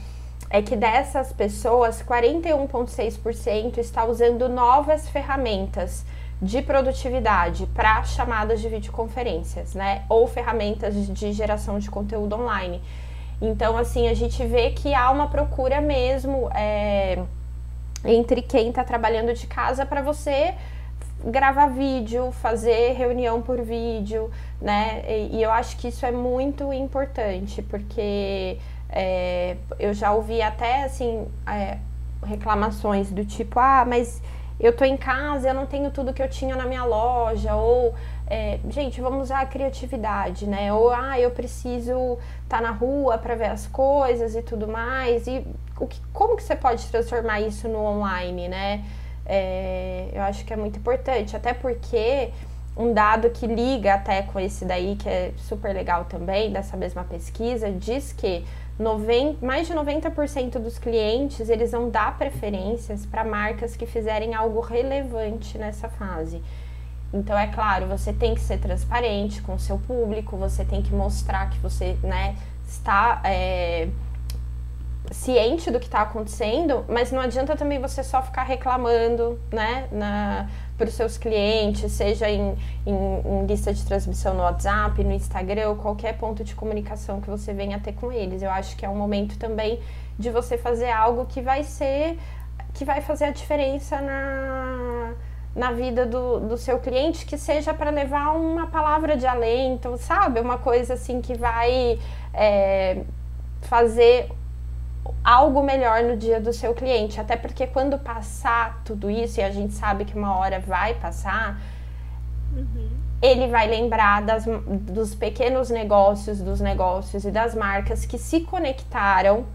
é 0.54 0.62
que 0.62 0.76
dessas 0.76 1.32
pessoas, 1.32 2.00
41,6% 2.00 3.78
está 3.78 4.04
usando 4.04 4.48
novas 4.48 5.08
ferramentas 5.08 6.04
de 6.40 6.62
produtividade 6.62 7.66
para 7.74 8.04
chamadas 8.04 8.60
de 8.60 8.68
videoconferências, 8.68 9.74
né? 9.74 10.04
Ou 10.08 10.28
ferramentas 10.28 10.94
de 11.08 11.32
geração 11.32 11.80
de 11.80 11.90
conteúdo 11.90 12.36
online. 12.36 12.80
Então, 13.42 13.76
assim, 13.76 14.06
a 14.06 14.14
gente 14.14 14.46
vê 14.46 14.70
que 14.70 14.94
há 14.94 15.10
uma 15.10 15.26
procura 15.26 15.80
mesmo 15.80 16.48
é, 16.54 17.20
entre 18.04 18.40
quem 18.40 18.68
está 18.68 18.84
trabalhando 18.84 19.34
de 19.34 19.48
casa 19.48 19.84
para 19.84 20.02
você 20.02 20.54
gravar 21.24 21.66
vídeo, 21.66 22.30
fazer 22.30 22.92
reunião 22.92 23.42
por 23.42 23.60
vídeo, 23.60 24.30
né? 24.60 25.02
E, 25.08 25.38
e, 25.38 25.42
eu 25.42 25.50
acho 25.50 25.76
que 25.78 25.88
isso 25.88 26.06
é 26.06 26.12
muito 26.12 26.72
importante, 26.72 27.60
porque 27.60 28.58
é, 28.96 29.56
eu 29.80 29.92
já 29.92 30.12
ouvi 30.12 30.40
até 30.40 30.84
assim 30.84 31.26
é, 31.48 31.78
reclamações 32.24 33.10
do 33.10 33.24
tipo, 33.24 33.58
ah, 33.58 33.84
mas 33.84 34.22
eu 34.60 34.74
tô 34.74 34.84
em 34.84 34.96
casa, 34.96 35.48
eu 35.48 35.54
não 35.54 35.66
tenho 35.66 35.90
tudo 35.90 36.12
que 36.12 36.22
eu 36.22 36.28
tinha 36.28 36.54
na 36.54 36.64
minha 36.64 36.84
loja, 36.84 37.56
ou 37.56 37.92
é, 38.24 38.60
gente, 38.70 39.00
vamos 39.00 39.24
usar 39.24 39.40
a 39.40 39.46
criatividade, 39.46 40.46
né? 40.46 40.72
Ou 40.72 40.90
ah, 40.90 41.18
eu 41.18 41.32
preciso 41.32 42.18
estar 42.44 42.58
tá 42.58 42.60
na 42.60 42.70
rua 42.70 43.18
para 43.18 43.34
ver 43.34 43.46
as 43.50 43.66
coisas 43.66 44.36
e 44.36 44.42
tudo 44.42 44.68
mais. 44.68 45.26
E 45.26 45.44
o 45.78 45.88
que, 45.88 46.00
como 46.12 46.36
que 46.36 46.44
você 46.44 46.54
pode 46.54 46.86
transformar 46.86 47.40
isso 47.40 47.68
no 47.68 47.80
online, 47.80 48.46
né? 48.46 48.84
É, 49.26 50.08
eu 50.12 50.22
acho 50.22 50.44
que 50.44 50.52
é 50.52 50.56
muito 50.56 50.78
importante, 50.78 51.34
até 51.34 51.52
porque 51.52 52.30
um 52.76 52.92
dado 52.92 53.30
que 53.30 53.46
liga 53.46 53.94
até 53.94 54.22
com 54.22 54.38
esse 54.38 54.64
daí, 54.64 54.96
que 54.96 55.08
é 55.08 55.32
super 55.36 55.72
legal 55.74 56.04
também, 56.04 56.52
dessa 56.52 56.76
mesma 56.76 57.02
pesquisa, 57.04 57.70
diz 57.70 58.12
que 58.12 58.44
90, 58.78 59.44
mais 59.44 59.66
de 59.66 59.74
90% 59.74 60.58
dos 60.58 60.78
clientes 60.78 61.48
eles 61.48 61.70
vão 61.70 61.90
dar 61.90 62.18
preferências 62.18 63.06
para 63.06 63.24
marcas 63.24 63.76
que 63.76 63.86
fizerem 63.86 64.34
algo 64.34 64.60
relevante 64.60 65.56
nessa 65.56 65.88
fase. 65.88 66.42
Então, 67.12 67.38
é 67.38 67.46
claro, 67.46 67.86
você 67.86 68.12
tem 68.12 68.34
que 68.34 68.40
ser 68.40 68.58
transparente 68.58 69.40
com 69.40 69.54
o 69.54 69.58
seu 69.58 69.78
público, 69.78 70.36
você 70.36 70.64
tem 70.64 70.82
que 70.82 70.92
mostrar 70.92 71.48
que 71.48 71.58
você 71.60 71.96
né, 72.02 72.36
está 72.66 73.20
é, 73.22 73.88
ciente 75.12 75.70
do 75.70 75.78
que 75.78 75.86
está 75.86 76.00
acontecendo, 76.02 76.84
mas 76.88 77.12
não 77.12 77.20
adianta 77.20 77.56
também 77.56 77.80
você 77.80 78.02
só 78.02 78.20
ficar 78.20 78.42
reclamando 78.42 79.38
né, 79.52 79.88
para 80.76 80.88
os 80.88 80.94
seus 80.94 81.16
clientes, 81.16 81.92
seja 81.92 82.28
em, 82.28 82.56
em, 82.84 82.94
em, 82.94 83.46
lista 83.46 83.72
de 83.72 83.84
transmissão 83.84 84.34
no 84.34 84.42
WhatsApp, 84.42 85.02
no 85.04 85.12
Instagram, 85.12 85.76
qualquer 85.76 86.18
ponto 86.18 86.42
de 86.42 86.54
comunicação 86.54 87.20
que 87.20 87.30
você 87.30 87.52
venha 87.52 87.78
ter 87.78 87.92
com 87.92 88.10
eles. 88.10 88.42
Eu 88.42 88.50
acho 88.50 88.76
que 88.76 88.84
é 88.84 88.88
um 88.88 88.96
momento 88.96 89.38
também 89.38 89.80
de 90.18 90.30
você 90.30 90.58
fazer 90.58 90.90
algo 90.90 91.26
que 91.26 91.40
vai 91.40 91.62
ser, 91.62 92.18
que 92.72 92.84
vai 92.84 93.00
fazer 93.00 93.26
a 93.26 93.30
diferença 93.30 94.00
na 94.00 95.14
na 95.54 95.70
vida 95.70 96.04
do, 96.04 96.40
do 96.40 96.58
seu 96.58 96.80
cliente 96.80 97.24
que 97.24 97.38
seja 97.38 97.72
para 97.72 97.90
levar 97.90 98.32
uma 98.32 98.66
palavra 98.66 99.16
de 99.16 99.26
alento, 99.26 99.96
sabe? 99.98 100.40
Uma 100.40 100.58
coisa 100.58 100.94
assim 100.94 101.20
que 101.20 101.34
vai 101.34 101.98
é, 102.32 103.02
fazer 103.62 104.28
algo 105.22 105.62
melhor 105.62 106.02
no 106.02 106.16
dia 106.16 106.40
do 106.40 106.52
seu 106.52 106.74
cliente. 106.74 107.20
Até 107.20 107.36
porque 107.36 107.66
quando 107.66 107.98
passar 107.98 108.82
tudo 108.84 109.10
isso, 109.10 109.40
e 109.40 109.42
a 109.42 109.50
gente 109.50 109.74
sabe 109.74 110.04
que 110.04 110.16
uma 110.16 110.36
hora 110.36 110.60
vai 110.60 110.94
passar, 110.94 111.60
uhum. 112.52 112.88
ele 113.22 113.48
vai 113.48 113.66
lembrar 113.66 114.22
das, 114.22 114.44
dos 114.44 115.14
pequenos 115.14 115.70
negócios, 115.70 116.40
dos 116.40 116.60
negócios 116.60 117.24
e 117.24 117.30
das 117.30 117.54
marcas 117.54 118.04
que 118.04 118.18
se 118.18 118.40
conectaram 118.40 119.46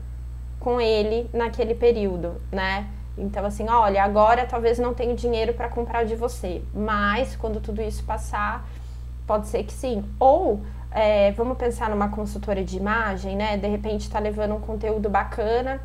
com 0.60 0.82
ele 0.82 1.30
naquele 1.34 1.74
período, 1.74 2.42
né? 2.52 2.88
Então, 3.18 3.46
assim, 3.46 3.68
olha, 3.68 4.04
agora 4.04 4.46
talvez 4.46 4.80
não 4.80 4.94
tenha 4.94 5.14
dinheiro 5.14 5.54
para 5.54 5.68
comprar 5.68 6.06
de 6.06 6.16
você, 6.16 6.62
mas 6.74 7.36
quando 7.36 7.60
tudo 7.60 7.82
isso 7.82 8.04
passar, 8.04 8.66
pode 9.28 9.48
ser 9.48 9.64
que 9.64 9.74
sim. 9.74 10.04
Ou 10.20 10.62
é, 10.92 11.32
vamos 11.34 11.58
pensar 11.58 11.90
numa 11.90 12.10
consultora 12.10 12.64
de 12.64 12.78
imagem, 12.78 13.36
né? 13.36 13.58
De 13.58 13.68
repente 13.68 14.02
está 14.02 14.20
levando 14.20 14.56
um 14.56 14.60
conteúdo 14.60 15.10
bacana 15.10 15.80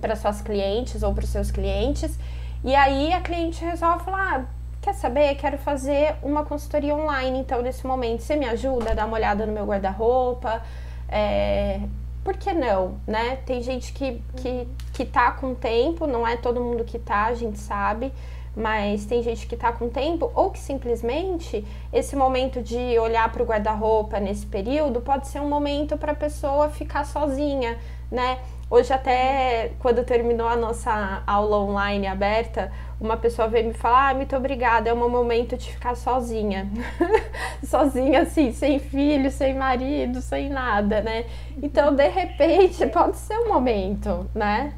para 0.00 0.14
suas 0.14 0.40
clientes 0.40 1.02
ou 1.02 1.14
para 1.14 1.24
os 1.24 1.30
seus 1.30 1.50
clientes, 1.50 2.18
e 2.62 2.74
aí 2.74 3.12
a 3.12 3.20
cliente 3.20 3.64
resolve 3.64 4.04
falar: 4.04 4.40
ah, 4.40 4.44
quer 4.80 4.94
saber? 4.94 5.34
Quero 5.36 5.58
fazer 5.58 6.16
uma 6.22 6.44
consultoria 6.44 6.94
online, 6.94 7.38
então 7.38 7.62
nesse 7.62 7.86
momento 7.86 8.22
você 8.22 8.36
me 8.36 8.46
ajuda 8.46 8.90
a 8.90 8.94
dar 8.94 9.06
uma 9.06 9.16
olhada 9.16 9.46
no 9.46 9.52
meu 9.52 9.64
guarda-roupa. 9.64 10.62
É, 11.08 11.80
por 12.22 12.36
que 12.36 12.52
não, 12.52 12.96
né? 13.06 13.36
Tem 13.46 13.62
gente 13.62 13.92
que, 13.92 14.22
que, 14.36 14.68
que 14.92 15.04
tá 15.06 15.30
com 15.30 15.54
tempo, 15.54 16.06
não 16.06 16.26
é 16.26 16.36
todo 16.36 16.60
mundo 16.60 16.84
que 16.84 16.98
tá, 16.98 17.24
a 17.24 17.34
gente 17.34 17.58
sabe, 17.58 18.12
mas 18.58 19.06
tem 19.06 19.22
gente 19.22 19.46
que 19.46 19.56
tá 19.56 19.72
com 19.72 19.88
tempo, 19.88 20.30
ou 20.34 20.50
que 20.50 20.58
simplesmente 20.58 21.64
esse 21.92 22.16
momento 22.16 22.60
de 22.60 22.98
olhar 22.98 23.30
para 23.30 23.42
o 23.42 23.46
guarda-roupa 23.46 24.18
nesse 24.18 24.44
período 24.44 25.00
pode 25.00 25.28
ser 25.28 25.40
um 25.40 25.48
momento 25.48 25.96
para 25.96 26.12
a 26.12 26.16
pessoa 26.16 26.68
ficar 26.68 27.06
sozinha, 27.06 27.78
né? 28.10 28.38
Hoje 28.70 28.92
até 28.92 29.72
quando 29.78 30.04
terminou 30.04 30.46
a 30.46 30.56
nossa 30.56 31.22
aula 31.26 31.56
online 31.58 32.06
aberta, 32.06 32.70
uma 33.00 33.16
pessoa 33.16 33.48
veio 33.48 33.68
me 33.68 33.72
falar, 33.72 34.10
ah, 34.10 34.14
muito 34.14 34.36
obrigada, 34.36 34.90
é 34.90 34.92
um 34.92 35.08
momento 35.08 35.56
de 35.56 35.72
ficar 35.72 35.94
sozinha. 35.94 36.68
sozinha 37.64 38.22
assim, 38.22 38.52
sem 38.52 38.78
filho, 38.78 39.30
sem 39.30 39.54
marido, 39.54 40.20
sem 40.20 40.50
nada, 40.50 41.00
né? 41.00 41.24
Então, 41.62 41.94
de 41.94 42.08
repente, 42.08 42.86
pode 42.88 43.16
ser 43.16 43.38
um 43.38 43.48
momento, 43.48 44.28
né? 44.34 44.74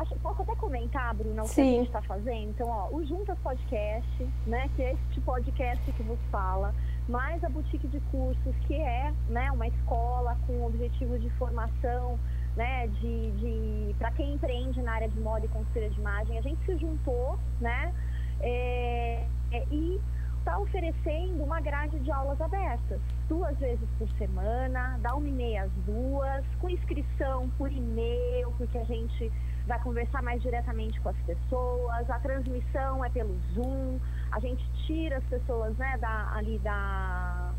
Acho, 0.00 0.16
posso 0.20 0.40
até 0.40 0.56
comentar, 0.56 1.14
Bruna, 1.14 1.42
o 1.42 1.46
Sim. 1.46 1.54
que 1.54 1.60
a 1.60 1.72
gente 1.72 1.86
está 1.88 2.00
fazendo? 2.00 2.48
Então, 2.48 2.68
ó, 2.68 2.88
o 2.90 3.04
Juntas 3.04 3.38
Podcast, 3.40 4.28
né, 4.46 4.70
que 4.74 4.82
é 4.82 4.92
este 4.94 5.20
podcast 5.20 5.92
que 5.92 6.02
vos 6.02 6.18
fala, 6.30 6.74
mais 7.06 7.44
a 7.44 7.50
Boutique 7.50 7.86
de 7.86 8.00
Cursos, 8.10 8.56
que 8.66 8.76
é 8.76 9.12
né, 9.28 9.52
uma 9.52 9.68
escola 9.68 10.38
com 10.46 10.64
objetivo 10.64 11.18
de 11.18 11.28
formação 11.32 12.18
né, 12.56 12.86
de, 12.86 13.30
de 13.32 13.94
para 13.98 14.10
quem 14.12 14.32
empreende 14.32 14.80
na 14.80 14.92
área 14.92 15.08
de 15.10 15.20
moda 15.20 15.44
e 15.44 15.48
consultoria 15.48 15.90
de 15.90 16.00
imagem, 16.00 16.38
a 16.38 16.42
gente 16.42 16.64
se 16.64 16.78
juntou, 16.78 17.38
né, 17.60 17.92
é, 18.40 19.26
é, 19.52 19.66
e 19.70 20.00
está 20.38 20.58
oferecendo 20.58 21.44
uma 21.44 21.60
grade 21.60 22.00
de 22.00 22.10
aulas 22.10 22.40
abertas, 22.40 22.98
duas 23.28 23.54
vezes 23.58 23.86
por 23.98 24.08
semana, 24.16 24.98
da 25.02 25.14
uma 25.14 25.28
e 25.28 25.32
meia 25.32 25.64
às 25.64 25.72
duas, 25.84 26.42
com 26.58 26.70
inscrição 26.70 27.50
por 27.58 27.70
e-mail, 27.70 28.50
porque 28.56 28.78
a 28.78 28.84
gente 28.84 29.30
vai 29.66 29.80
conversar 29.80 30.22
mais 30.22 30.42
diretamente 30.42 31.00
com 31.00 31.08
as 31.08 31.16
pessoas, 31.18 32.10
a 32.10 32.18
transmissão 32.18 33.04
é 33.04 33.10
pelo 33.10 33.36
Zoom, 33.54 33.98
a 34.32 34.40
gente 34.40 34.64
tira 34.86 35.18
as 35.18 35.24
pessoas, 35.24 35.76
né, 35.76 35.96
da, 35.98 36.32
ali 36.34 36.58
da 36.58 37.52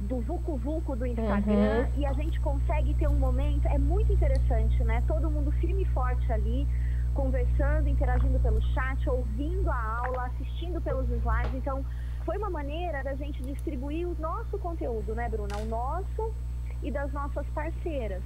do 0.00 0.20
Vucu 0.20 0.56
Vucu 0.56 0.96
do 0.96 1.06
Instagram 1.06 1.86
uhum. 1.86 2.00
e 2.00 2.06
a 2.06 2.12
gente 2.12 2.38
consegue 2.40 2.94
ter 2.94 3.08
um 3.08 3.18
momento, 3.18 3.66
é 3.66 3.78
muito 3.78 4.12
interessante, 4.12 4.82
né? 4.84 5.02
Todo 5.06 5.30
mundo 5.30 5.50
firme 5.52 5.82
e 5.82 5.86
forte 5.86 6.30
ali, 6.30 6.66
conversando, 7.14 7.88
interagindo 7.88 8.38
pelo 8.40 8.60
chat, 8.74 9.08
ouvindo 9.08 9.70
a 9.70 9.98
aula, 10.04 10.26
assistindo 10.26 10.80
pelos 10.80 11.08
slides. 11.08 11.54
Então, 11.54 11.84
foi 12.24 12.36
uma 12.36 12.50
maneira 12.50 13.02
da 13.02 13.14
gente 13.14 13.42
distribuir 13.42 14.06
o 14.06 14.16
nosso 14.18 14.58
conteúdo, 14.58 15.14
né, 15.14 15.28
Bruna? 15.28 15.56
O 15.58 15.66
nosso 15.66 16.34
e 16.82 16.90
das 16.90 17.10
nossas 17.12 17.46
parceiras. 17.54 18.22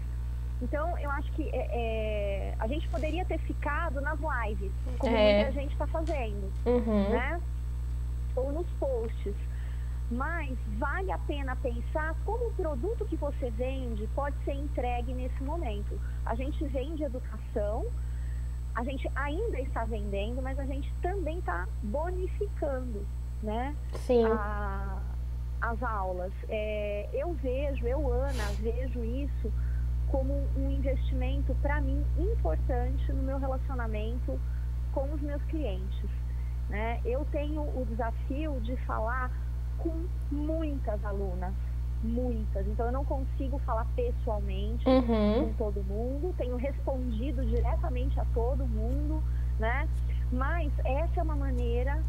Então, 0.61 0.99
eu 0.99 1.11
acho 1.11 1.31
que 1.33 1.49
é, 1.51 1.69
é, 1.73 2.55
a 2.59 2.67
gente 2.67 2.89
poderia 2.89 3.25
ter 3.25 3.39
ficado 3.39 4.01
nas 4.01 4.19
lives, 4.19 4.73
como 4.99 5.17
é. 5.17 5.45
muita 5.45 5.53
gente 5.53 5.73
está 5.73 5.87
fazendo, 5.87 6.53
uhum. 6.67 7.11
né? 7.11 7.41
Ou 8.35 8.53
nos 8.53 8.67
posts. 8.79 9.35
mas 10.11 10.57
vale 10.79 11.13
a 11.13 11.19
pena 11.19 11.55
pensar 11.57 12.15
como 12.25 12.47
o 12.47 12.53
produto 12.55 13.05
que 13.05 13.17
você 13.17 13.51
vende 13.51 14.09
pode 14.15 14.37
ser 14.45 14.55
entregue 14.55 15.13
nesse 15.13 15.43
momento. 15.43 16.01
A 16.25 16.35
gente 16.35 16.65
vende 16.67 17.05
educação, 17.05 17.87
a 18.75 18.83
gente 18.85 19.09
ainda 19.15 19.61
está 19.61 19.85
vendendo, 19.85 20.41
mas 20.43 20.59
a 20.59 20.65
gente 20.65 20.93
também 21.03 21.39
está 21.39 21.69
bonificando, 21.83 23.07
né? 23.43 23.77
Sim. 23.93 24.25
A, 24.25 24.99
as 25.61 25.83
aulas. 25.83 26.33
É, 26.49 27.09
eu 27.13 27.33
vejo, 27.35 27.87
eu, 27.87 28.13
Ana, 28.13 28.45
vejo 28.61 29.05
isso 29.05 29.53
como 30.11 30.47
um 30.57 30.71
investimento, 30.71 31.55
para 31.63 31.81
mim, 31.81 32.05
importante 32.19 33.13
no 33.13 33.23
meu 33.23 33.39
relacionamento 33.39 34.39
com 34.93 35.13
os 35.13 35.21
meus 35.21 35.43
clientes. 35.45 36.11
Né? 36.69 37.01
Eu 37.05 37.27
tenho 37.31 37.63
o 37.63 37.87
desafio 37.89 38.61
de 38.61 38.77
falar 38.85 39.31
com 39.79 40.07
muitas 40.31 41.03
alunas, 41.05 41.53
muitas. 42.03 42.67
Então 42.67 42.87
eu 42.87 42.93
não 42.93 43.05
consigo 43.05 43.59
falar 43.61 43.87
pessoalmente 43.97 44.89
uhum. 44.89 45.47
com 45.47 45.53
todo 45.55 45.83
mundo, 45.85 46.35
tenho 46.37 46.57
respondido 46.57 47.45
diretamente 47.47 48.19
a 48.21 48.25
todo 48.35 48.67
mundo, 48.67 49.23
né? 49.59 49.89
Mas 50.31 50.71
essa 50.85 51.21
é 51.21 51.23
uma 51.23 51.37
maneira 51.37 52.03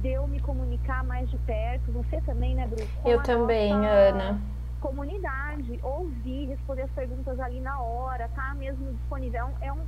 de 0.00 0.08
eu 0.08 0.26
me 0.26 0.40
comunicar 0.40 1.04
mais 1.04 1.28
de 1.30 1.36
perto. 1.38 1.92
Você 1.92 2.20
também, 2.22 2.54
né, 2.54 2.66
Bruno? 2.66 2.88
Eu 3.04 3.22
também, 3.22 3.72
Ana. 3.72 4.40
Comunidade, 4.86 5.80
ouvir, 5.82 6.46
responder 6.46 6.82
as 6.82 6.90
perguntas 6.92 7.40
ali 7.40 7.60
na 7.60 7.80
hora, 7.80 8.28
tá 8.36 8.54
mesmo 8.54 8.92
disponível. 8.92 9.48
É 9.60 9.72
um, 9.72 9.80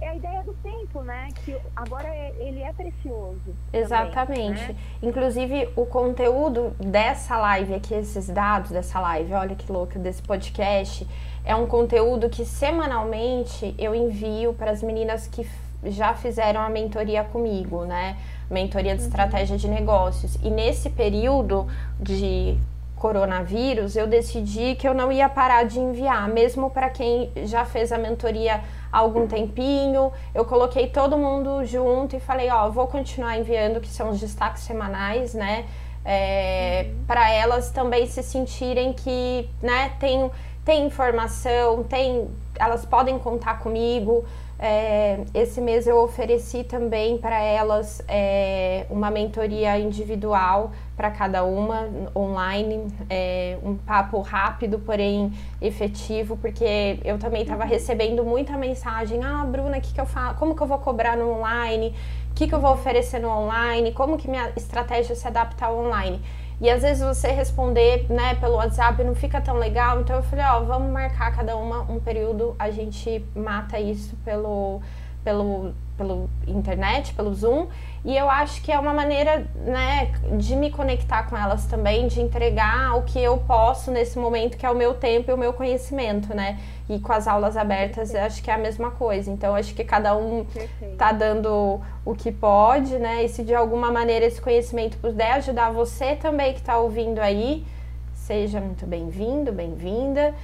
é 0.00 0.08
a 0.08 0.14
ideia 0.14 0.42
do 0.42 0.54
tempo, 0.54 1.02
né? 1.02 1.28
Que 1.44 1.54
agora 1.76 2.08
é, 2.08 2.34
ele 2.38 2.62
é 2.62 2.72
precioso. 2.72 3.54
Exatamente. 3.70 4.58
Também, 4.58 4.74
né? 4.74 4.76
Inclusive, 5.02 5.68
o 5.76 5.84
conteúdo 5.84 6.70
dessa 6.80 7.36
live 7.36 7.74
aqui, 7.74 7.92
esses 7.92 8.26
dados 8.30 8.70
dessa 8.70 8.98
live, 8.98 9.34
olha 9.34 9.54
que 9.54 9.70
louco, 9.70 9.98
desse 9.98 10.22
podcast, 10.22 11.06
é 11.44 11.54
um 11.54 11.66
conteúdo 11.66 12.30
que 12.30 12.46
semanalmente 12.46 13.74
eu 13.78 13.94
envio 13.94 14.54
para 14.54 14.70
as 14.70 14.82
meninas 14.82 15.26
que 15.26 15.46
já 15.84 16.14
fizeram 16.14 16.62
a 16.62 16.70
mentoria 16.70 17.22
comigo, 17.22 17.84
né? 17.84 18.16
Mentoria 18.50 18.94
de 18.94 19.02
uhum. 19.02 19.08
estratégia 19.08 19.58
de 19.58 19.68
negócios. 19.68 20.36
E 20.36 20.50
nesse 20.50 20.88
período 20.88 21.66
de 22.00 22.58
coronavírus, 22.98 23.96
eu 23.96 24.06
decidi 24.06 24.74
que 24.74 24.86
eu 24.86 24.92
não 24.92 25.10
ia 25.10 25.28
parar 25.28 25.64
de 25.64 25.78
enviar, 25.78 26.28
mesmo 26.28 26.68
para 26.70 26.90
quem 26.90 27.30
já 27.44 27.64
fez 27.64 27.92
a 27.92 27.98
mentoria 27.98 28.60
há 28.92 28.98
algum 28.98 29.26
tempinho. 29.26 30.12
Eu 30.34 30.44
coloquei 30.44 30.88
todo 30.88 31.16
mundo 31.16 31.64
junto 31.64 32.16
e 32.16 32.20
falei, 32.20 32.50
ó, 32.50 32.68
vou 32.68 32.86
continuar 32.86 33.38
enviando, 33.38 33.80
que 33.80 33.88
são 33.88 34.10
os 34.10 34.20
destaques 34.20 34.62
semanais, 34.62 35.34
né? 35.34 35.66
É, 36.04 36.86
uhum. 36.86 37.04
para 37.06 37.30
elas 37.30 37.70
também 37.70 38.06
se 38.06 38.22
sentirem 38.22 38.92
que, 38.92 39.48
né, 39.62 39.92
tem, 40.00 40.30
tem 40.64 40.86
informação, 40.86 41.82
tem, 41.82 42.28
elas 42.58 42.84
podem 42.84 43.18
contar 43.18 43.58
comigo. 43.58 44.24
É, 44.60 45.20
esse 45.32 45.60
mês 45.60 45.86
eu 45.86 45.98
ofereci 45.98 46.64
também 46.64 47.16
para 47.16 47.40
elas 47.40 48.02
é, 48.08 48.86
uma 48.90 49.08
mentoria 49.08 49.78
individual 49.78 50.72
para 50.96 51.12
cada 51.12 51.44
uma, 51.44 51.88
online, 52.14 52.88
é, 53.08 53.56
um 53.62 53.76
papo 53.76 54.20
rápido, 54.20 54.80
porém 54.80 55.32
efetivo, 55.62 56.36
porque 56.36 56.98
eu 57.04 57.18
também 57.18 57.42
estava 57.42 57.62
uhum. 57.62 57.70
recebendo 57.70 58.24
muita 58.24 58.56
mensagem: 58.56 59.22
ah, 59.22 59.44
Bruna, 59.44 59.80
que 59.80 59.94
que 59.94 60.00
eu 60.00 60.06
faço? 60.06 60.36
como 60.38 60.56
que 60.56 60.62
eu 60.62 60.66
vou 60.66 60.78
cobrar 60.78 61.16
no 61.16 61.30
online? 61.30 61.94
O 62.32 62.34
que, 62.34 62.48
que 62.48 62.54
eu 62.54 62.60
vou 62.60 62.72
oferecer 62.72 63.20
no 63.20 63.28
online? 63.28 63.92
Como 63.92 64.16
que 64.16 64.28
minha 64.28 64.52
estratégia 64.56 65.14
se 65.14 65.26
adapta 65.26 65.66
ao 65.66 65.76
online? 65.78 66.20
E 66.60 66.68
às 66.68 66.82
vezes 66.82 67.02
você 67.02 67.28
responder, 67.28 68.06
né, 68.10 68.34
pelo 68.34 68.54
WhatsApp 68.54 69.02
não 69.04 69.14
fica 69.14 69.40
tão 69.40 69.56
legal. 69.56 70.00
Então 70.00 70.16
eu 70.16 70.22
falei, 70.22 70.44
ó, 70.44 70.60
vamos 70.60 70.90
marcar 70.92 71.34
cada 71.34 71.56
uma 71.56 71.82
um 71.82 72.00
período, 72.00 72.56
a 72.58 72.70
gente 72.70 73.24
mata 73.34 73.78
isso 73.78 74.16
pelo 74.24 74.80
pelo 75.22 75.72
pelo 75.96 76.30
internet, 76.46 77.12
pelo 77.14 77.34
Zoom, 77.34 77.68
e 78.04 78.16
eu 78.16 78.30
acho 78.30 78.62
que 78.62 78.70
é 78.70 78.78
uma 78.78 78.94
maneira, 78.94 79.46
né, 79.56 80.12
de 80.36 80.54
me 80.54 80.70
conectar 80.70 81.24
com 81.24 81.36
elas 81.36 81.66
também, 81.66 82.06
de 82.06 82.20
entregar 82.20 82.96
o 82.96 83.02
que 83.02 83.18
eu 83.20 83.38
posso 83.38 83.90
nesse 83.90 84.18
momento, 84.18 84.56
que 84.56 84.64
é 84.64 84.70
o 84.70 84.74
meu 84.74 84.94
tempo 84.94 85.30
e 85.30 85.34
o 85.34 85.36
meu 85.36 85.52
conhecimento, 85.52 86.34
né? 86.34 86.58
E 86.88 86.98
com 87.00 87.12
as 87.12 87.26
aulas 87.26 87.56
abertas, 87.56 88.14
eu 88.14 88.22
acho 88.22 88.42
que 88.42 88.50
é 88.50 88.54
a 88.54 88.58
mesma 88.58 88.92
coisa. 88.92 89.30
Então, 89.30 89.54
acho 89.54 89.74
que 89.74 89.84
cada 89.84 90.16
um 90.16 90.44
Perfeito. 90.44 90.96
tá 90.96 91.12
dando 91.12 91.80
o 92.04 92.14
que 92.14 92.30
pode, 92.30 92.98
né? 92.98 93.24
E 93.24 93.28
se 93.28 93.42
de 93.42 93.54
alguma 93.54 93.90
maneira 93.90 94.24
esse 94.24 94.40
conhecimento 94.40 94.96
puder 94.98 95.32
ajudar 95.32 95.70
você 95.70 96.14
também 96.14 96.54
que 96.54 96.62
tá 96.62 96.78
ouvindo 96.78 97.18
aí, 97.18 97.66
seja 98.14 98.60
muito 98.60 98.86
bem-vindo, 98.86 99.52
bem-vinda. 99.52 100.34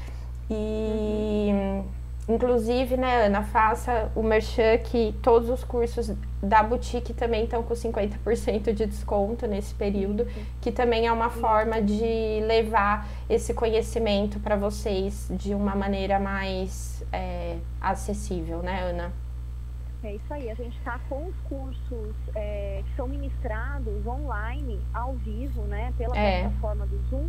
E. 0.50 1.50
Uhum 1.50 2.03
Inclusive, 2.26 2.96
né, 2.96 3.26
Ana, 3.26 3.42
faça 3.42 4.10
o 4.14 4.22
merchan 4.22 4.78
que 4.78 5.14
todos 5.22 5.50
os 5.50 5.62
cursos 5.62 6.10
da 6.42 6.62
boutique 6.62 7.12
também 7.12 7.44
estão 7.44 7.62
com 7.62 7.74
50% 7.74 8.72
de 8.72 8.86
desconto 8.86 9.46
nesse 9.46 9.74
período, 9.74 10.26
que 10.60 10.72
também 10.72 11.06
é 11.06 11.12
uma 11.12 11.28
forma 11.28 11.82
de 11.82 12.40
levar 12.46 13.06
esse 13.28 13.52
conhecimento 13.52 14.40
para 14.40 14.56
vocês 14.56 15.28
de 15.32 15.54
uma 15.54 15.74
maneira 15.74 16.18
mais 16.18 17.04
é, 17.12 17.58
acessível, 17.78 18.62
né, 18.62 18.84
Ana? 18.84 19.12
É 20.02 20.14
isso 20.14 20.32
aí, 20.32 20.50
a 20.50 20.54
gente 20.54 20.76
está 20.78 20.98
com 21.08 21.26
os 21.26 21.36
cursos 21.46 22.14
é, 22.34 22.82
que 22.86 22.96
são 22.96 23.06
ministrados 23.06 24.06
online, 24.06 24.80
ao 24.94 25.12
vivo, 25.14 25.62
né, 25.62 25.92
pela 25.98 26.16
é. 26.16 26.42
plataforma 26.42 26.86
do 26.86 26.98
Zoom 27.10 27.28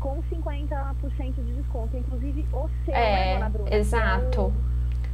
com 0.00 0.22
50% 0.22 1.34
de 1.34 1.52
desconto, 1.54 1.96
inclusive 1.96 2.46
o 2.52 2.68
seu, 2.84 2.94
é, 2.94 3.10
né, 3.10 3.34
Dona 3.34 3.48
Bruna? 3.48 3.74
Exato. 3.74 4.52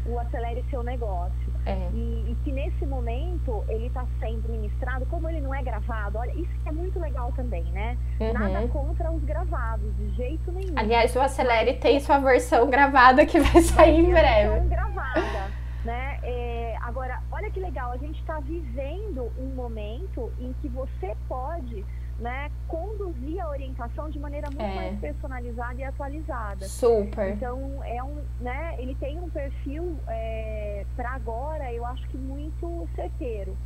O, 0.06 0.12
o 0.12 0.18
Acelere 0.18 0.64
Seu 0.70 0.82
Negócio. 0.82 1.54
É. 1.66 1.88
E, 1.94 2.30
e, 2.30 2.36
que 2.44 2.52
nesse 2.52 2.84
momento 2.84 3.64
ele 3.68 3.86
está 3.86 4.04
sendo 4.20 4.46
ministrado, 4.50 5.06
como 5.06 5.28
ele 5.30 5.40
não 5.40 5.54
é 5.54 5.62
gravado, 5.62 6.18
olha, 6.18 6.32
isso 6.32 6.52
é 6.66 6.72
muito 6.72 6.98
legal 7.00 7.32
também, 7.32 7.64
né? 7.72 7.96
Uhum. 8.20 8.32
Nada 8.34 8.68
contra 8.68 9.10
os 9.10 9.24
gravados, 9.24 9.96
de 9.96 10.10
jeito 10.14 10.52
nenhum. 10.52 10.74
Aliás, 10.76 11.16
o 11.16 11.20
Acelere 11.20 11.74
tem 11.74 11.98
sua 12.00 12.18
versão 12.18 12.68
gravada 12.68 13.24
que 13.24 13.40
vai 13.40 13.62
sair 13.62 14.00
em 14.00 14.10
breve. 14.10 14.50
Versão 14.50 14.68
gravada, 14.68 15.50
né? 15.86 16.18
É, 16.22 16.76
agora, 16.82 17.22
olha 17.32 17.50
que 17.50 17.60
legal, 17.60 17.92
a 17.92 17.96
gente 17.96 18.20
está 18.20 18.38
vivendo 18.40 19.32
um 19.38 19.54
momento 19.54 20.30
em 20.38 20.52
que 20.60 20.68
você 20.68 21.16
pode 21.26 21.82
né, 22.18 22.50
conduzir 22.68 23.40
a 23.40 23.48
orientação 23.48 24.08
de 24.08 24.18
maneira 24.18 24.48
muito 24.48 24.62
é. 24.62 24.74
mais 24.74 25.00
personalizada 25.00 25.74
e 25.80 25.84
atualizada. 25.84 26.66
Super. 26.66 27.34
Então, 27.34 27.82
é 27.84 28.02
um, 28.02 28.16
né, 28.40 28.76
ele 28.78 28.94
tem 28.96 29.18
um 29.18 29.28
perfil 29.28 29.96
é, 30.08 30.84
para 30.96 31.10
agora, 31.10 31.72
eu 31.72 31.84
acho 31.84 32.06
que 32.08 32.16
muito 32.16 32.88
certeiro. 32.94 33.56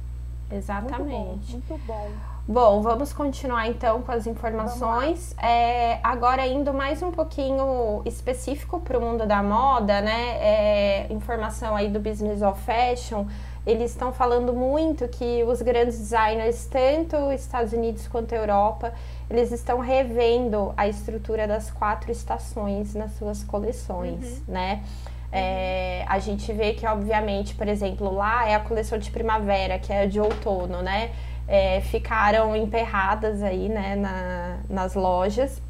Exatamente. 0.50 1.52
Muito 1.52 1.68
bom. 1.68 1.68
Muito 1.78 1.86
bom. 1.86 2.10
Bom, 2.50 2.80
vamos 2.80 3.12
continuar 3.12 3.68
então 3.68 4.00
com 4.00 4.10
as 4.10 4.26
informações. 4.26 5.36
É, 5.36 6.00
agora 6.02 6.46
indo 6.46 6.72
mais 6.72 7.02
um 7.02 7.10
pouquinho 7.10 8.00
específico 8.06 8.80
para 8.80 8.96
o 8.96 9.02
mundo 9.02 9.26
da 9.26 9.42
moda, 9.42 10.00
né? 10.00 10.38
É, 10.40 11.12
informação 11.12 11.76
aí 11.76 11.90
do 11.90 12.00
Business 12.00 12.40
of 12.40 12.58
Fashion 12.62 13.26
eles 13.68 13.90
estão 13.90 14.14
falando 14.14 14.54
muito 14.54 15.06
que 15.08 15.44
os 15.44 15.60
grandes 15.60 15.98
designers, 15.98 16.64
tanto 16.64 17.30
Estados 17.30 17.74
Unidos 17.74 18.08
quanto 18.08 18.34
Europa, 18.34 18.94
eles 19.28 19.52
estão 19.52 19.78
revendo 19.78 20.72
a 20.74 20.88
estrutura 20.88 21.46
das 21.46 21.70
quatro 21.70 22.10
estações 22.10 22.94
nas 22.94 23.12
suas 23.12 23.44
coleções, 23.44 24.38
uhum. 24.38 24.54
né? 24.54 24.82
É, 25.30 26.02
a 26.08 26.18
gente 26.18 26.50
vê 26.50 26.72
que, 26.72 26.86
obviamente, 26.86 27.54
por 27.54 27.68
exemplo, 27.68 28.10
lá 28.10 28.48
é 28.48 28.54
a 28.54 28.60
coleção 28.60 28.96
de 28.96 29.10
primavera, 29.10 29.78
que 29.78 29.92
é 29.92 30.00
a 30.00 30.06
de 30.06 30.18
outono, 30.18 30.80
né? 30.80 31.10
É, 31.46 31.82
ficaram 31.82 32.56
emperradas 32.56 33.42
aí, 33.42 33.68
né, 33.68 33.96
na, 33.96 34.60
nas 34.66 34.94
lojas. 34.94 35.60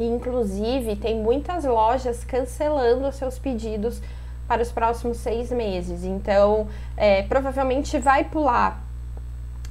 E, 0.00 0.04
inclusive, 0.04 0.96
tem 0.96 1.16
muitas 1.20 1.64
lojas 1.64 2.24
cancelando 2.24 3.12
seus 3.12 3.38
pedidos 3.38 4.02
para 4.46 4.62
os 4.62 4.70
próximos 4.70 5.18
seis 5.18 5.50
meses. 5.50 6.04
Então, 6.04 6.68
é, 6.96 7.22
provavelmente 7.22 7.98
vai 7.98 8.24
pular 8.24 8.82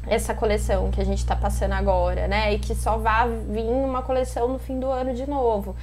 essa 0.07 0.33
coleção 0.33 0.91
que 0.91 0.99
a 0.99 1.05
gente 1.05 1.19
está 1.19 1.35
passando 1.35 1.73
agora, 1.73 2.27
né? 2.27 2.53
E 2.53 2.59
que 2.59 2.75
só 2.75 2.97
vai 2.97 3.29
vir 3.49 3.63
uma 3.63 4.01
coleção 4.01 4.47
no 4.47 4.59
fim 4.59 4.79
do 4.79 4.89
ano 4.89 5.13
de 5.13 5.29
novo. 5.29 5.75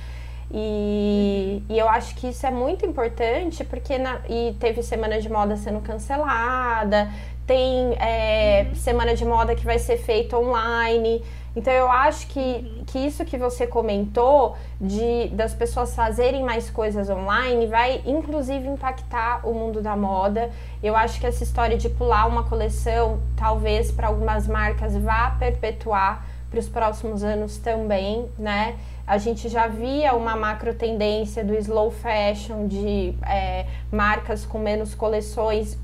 E, 0.53 1.63
e 1.69 1.79
eu 1.79 1.89
acho 1.89 2.15
que 2.17 2.29
isso 2.29 2.45
é 2.45 2.51
muito 2.51 2.85
importante 2.85 3.63
porque 3.63 3.97
na, 3.99 4.21
e 4.29 4.57
teve 4.59 4.83
semana 4.83 5.21
de 5.21 5.29
moda 5.31 5.57
sendo 5.57 5.81
cancelada, 5.81 7.09
tem 7.47 7.95
é, 7.99 8.67
uhum. 8.69 8.75
semana 8.75 9.15
de 9.15 9.25
moda 9.25 9.55
que 9.55 9.65
vai 9.65 9.79
ser 9.79 9.97
feita 9.97 10.37
online. 10.37 11.23
Então 11.61 11.75
eu 11.75 11.91
acho 11.91 12.27
que, 12.29 12.85
que 12.87 12.99
isso 12.99 13.23
que 13.23 13.37
você 13.37 13.67
comentou 13.67 14.57
de 14.81 15.29
das 15.29 15.53
pessoas 15.53 15.95
fazerem 15.95 16.43
mais 16.43 16.71
coisas 16.71 17.11
online 17.11 17.67
vai 17.67 18.01
inclusive 18.07 18.67
impactar 18.67 19.47
o 19.47 19.53
mundo 19.53 19.83
da 19.83 19.95
moda. 19.95 20.49
Eu 20.83 20.97
acho 20.97 21.21
que 21.21 21.27
essa 21.27 21.45
história 21.45 21.77
de 21.77 21.91
pular 21.91 22.27
uma 22.27 22.45
coleção, 22.45 23.21
talvez 23.37 23.93
para 23.93 24.07
algumas 24.07 24.49
marcas 24.49 24.97
vá 24.97 25.37
perpetuar 25.39 26.25
para 26.49 26.59
os 26.59 26.67
próximos 26.67 27.23
anos 27.23 27.59
também, 27.59 28.27
né? 28.39 28.79
A 29.07 29.19
gente 29.19 29.47
já 29.47 29.67
via 29.67 30.15
uma 30.15 30.35
macro 30.37 30.73
tendência 30.73 31.45
do 31.45 31.55
slow 31.57 31.91
fashion, 31.91 32.69
de 32.69 33.15
é, 33.27 33.67
marcas 33.93 34.47
com 34.47 34.59
menos 34.59 34.95
coleções, 34.95 35.77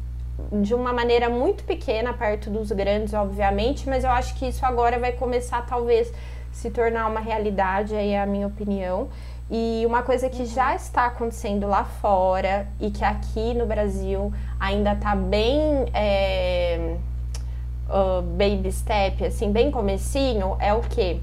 de 0.53 0.75
uma 0.75 0.93
maneira 0.93 1.29
muito 1.29 1.65
pequena, 1.65 2.13
perto 2.13 2.51
dos 2.51 2.71
grandes, 2.71 3.15
obviamente, 3.15 3.89
mas 3.89 4.05
eu 4.05 4.11
acho 4.11 4.35
que 4.35 4.47
isso 4.47 4.65
agora 4.65 4.99
vai 4.99 5.13
começar, 5.13 5.65
talvez, 5.67 6.13
se 6.53 6.71
tornar 6.71 7.09
uma 7.09 7.21
realidade, 7.21 7.95
aí 7.95 8.11
é 8.11 8.21
a 8.21 8.27
minha 8.27 8.47
opinião. 8.47 9.09
E 9.51 9.85
uma 9.87 10.03
coisa 10.03 10.29
que 10.29 10.45
já 10.45 10.75
está 10.75 11.07
acontecendo 11.07 11.69
lá 11.69 11.85
fora 11.85 12.67
e 12.81 12.91
que 12.91 13.05
aqui 13.05 13.55
no 13.55 13.65
Brasil 13.65 14.33
ainda 14.59 14.93
está 14.93 15.15
bem 15.15 15.87
é, 15.95 16.97
uh, 17.89 18.23
baby 18.23 18.73
step, 18.73 19.25
assim, 19.25 19.53
bem 19.53 19.71
comecinho, 19.71 20.57
é 20.59 20.75
o 20.75 20.81
que? 20.81 21.21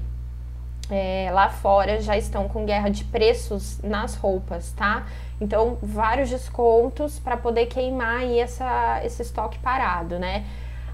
É, 0.90 1.30
lá 1.32 1.48
fora 1.48 2.00
já 2.00 2.16
estão 2.16 2.48
com 2.48 2.64
guerra 2.64 2.90
de 2.90 3.04
preços 3.04 3.80
nas 3.82 4.16
roupas, 4.16 4.72
tá? 4.72 5.06
Então, 5.40 5.78
vários 5.82 6.30
descontos 6.30 7.18
para 7.18 7.36
poder 7.36 7.66
queimar 7.66 8.20
aí 8.20 8.38
essa, 8.38 9.00
esse 9.04 9.22
estoque 9.22 9.58
parado, 9.58 10.18
né? 10.18 10.44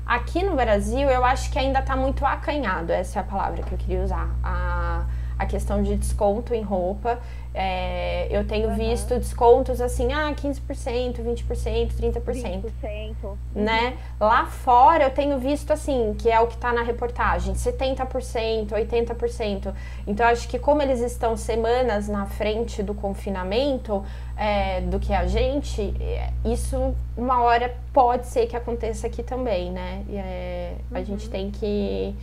Aqui 0.07 0.43
no 0.43 0.57
Brasil, 0.57 1.09
eu 1.09 1.25
acho 1.25 1.51
que 1.51 1.59
ainda 1.59 1.79
está 1.81 1.95
muito 1.97 2.25
acanhado, 2.27 2.93
essa 2.93 3.19
é 3.19 3.23
a 3.23 3.25
palavra 3.25 3.63
que 3.63 3.73
eu 3.73 3.79
queria 3.79 4.03
usar. 4.03 4.29
A, 4.43 5.05
a 5.41 5.47
questão 5.47 5.83
de 5.83 5.97
desconto 5.97 6.55
em 6.55 6.61
roupa. 6.61 7.19
É, 7.53 8.29
eu 8.31 8.47
tenho 8.47 8.69
uhum. 8.69 8.77
visto 8.77 9.19
descontos 9.19 9.81
assim, 9.81 10.13
ah, 10.13 10.33
15%, 10.33 11.21
20%, 11.21 11.93
30%. 11.95 12.65
20%. 12.83 13.37
Né? 13.55 13.97
Lá 14.21 14.47
fora 14.47 15.05
eu 15.05 15.11
tenho 15.11 15.39
visto 15.39 15.73
assim, 15.73 16.15
que 16.17 16.31
é 16.31 16.39
o 16.39 16.47
que 16.47 16.55
está 16.55 16.73
na 16.75 16.83
reportagem, 16.83 17.55
70%, 17.55 18.69
80%. 18.69 19.75
Então 20.07 20.27
acho 20.27 20.47
que 20.47 20.59
como 20.59 20.83
eles 20.83 21.01
estão 21.01 21.37
semanas 21.37 22.07
na 22.07 22.27
frente 22.27 22.83
do 22.83 22.95
confinamento 22.95 24.05
é, 24.37 24.83
do 24.83 25.01
que 25.01 25.15
a 25.15 25.27
gente, 25.27 25.95
é, 26.01 26.31
isso 26.45 26.95
uma 27.17 27.41
hora 27.41 27.75
pode 27.95 28.27
ser 28.27 28.47
que 28.47 28.55
aconteça 28.55 29.07
aqui 29.07 29.23
também, 29.23 29.73
né? 29.73 30.05
É, 30.13 30.75
a 30.93 30.99
uhum. 30.99 31.05
gente 31.05 31.31
tem 31.31 31.51
que, 31.51 32.15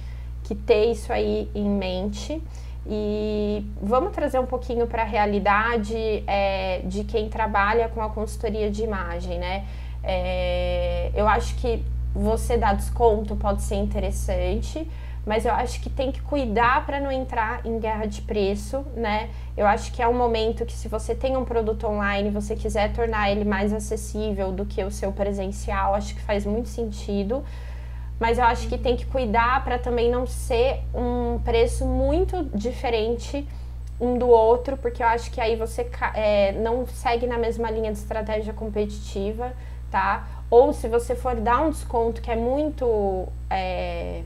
que 0.43 0.53
ter 0.53 0.91
isso 0.91 1.11
aí 1.11 1.49
em 1.53 1.67
mente. 1.67 2.41
E 2.89 3.65
vamos 3.81 4.13
trazer 4.13 4.39
um 4.39 4.45
pouquinho 4.45 4.87
para 4.87 5.01
a 5.01 5.05
realidade 5.05 6.23
é, 6.25 6.81
de 6.85 7.03
quem 7.03 7.27
trabalha 7.27 7.89
com 7.89 8.01
a 8.01 8.09
consultoria 8.09 8.71
de 8.71 8.83
imagem, 8.83 9.37
né? 9.37 9.65
É, 10.01 11.11
eu 11.13 11.27
acho 11.27 11.55
que 11.55 11.83
você 12.15 12.57
dar 12.57 12.75
desconto 12.75 13.35
pode 13.35 13.61
ser 13.61 13.75
interessante, 13.75 14.89
mas 15.25 15.45
eu 15.45 15.53
acho 15.53 15.81
que 15.81 15.89
tem 15.89 16.13
que 16.13 16.21
cuidar 16.21 16.85
para 16.85 17.01
não 17.01 17.11
entrar 17.11 17.65
em 17.65 17.77
guerra 17.77 18.05
de 18.05 18.21
preço, 18.21 18.85
né? 18.95 19.29
Eu 19.57 19.67
acho 19.67 19.91
que 19.91 20.01
é 20.01 20.07
um 20.07 20.17
momento 20.17 20.65
que 20.65 20.71
se 20.73 20.87
você 20.87 21.13
tem 21.13 21.35
um 21.35 21.43
produto 21.43 21.85
online, 21.85 22.29
você 22.29 22.55
quiser 22.55 22.93
tornar 22.93 23.29
ele 23.29 23.43
mais 23.43 23.73
acessível 23.73 24.53
do 24.53 24.65
que 24.65 24.81
o 24.81 24.89
seu 24.89 25.11
presencial, 25.11 25.93
acho 25.93 26.15
que 26.15 26.21
faz 26.21 26.45
muito 26.45 26.69
sentido 26.69 27.43
mas 28.19 28.37
eu 28.37 28.45
acho 28.45 28.67
que 28.67 28.77
tem 28.77 28.95
que 28.95 29.05
cuidar 29.05 29.63
para 29.63 29.77
também 29.77 30.09
não 30.09 30.25
ser 30.25 30.81
um 30.93 31.39
preço 31.39 31.85
muito 31.85 32.43
diferente 32.53 33.47
um 33.99 34.17
do 34.17 34.27
outro, 34.27 34.77
porque 34.77 35.01
eu 35.01 35.07
acho 35.07 35.31
que 35.31 35.41
aí 35.41 35.55
você 35.55 35.89
é, 36.13 36.51
não 36.53 36.85
segue 36.85 37.25
na 37.25 37.37
mesma 37.37 37.69
linha 37.71 37.91
de 37.91 37.97
estratégia 37.97 38.53
competitiva, 38.53 39.53
tá? 39.89 40.27
Ou 40.49 40.71
se 40.71 40.87
você 40.87 41.15
for 41.15 41.35
dar 41.35 41.61
um 41.61 41.71
desconto 41.71 42.21
que 42.21 42.29
é 42.29 42.35
muito 42.35 43.27
é, 43.49 44.21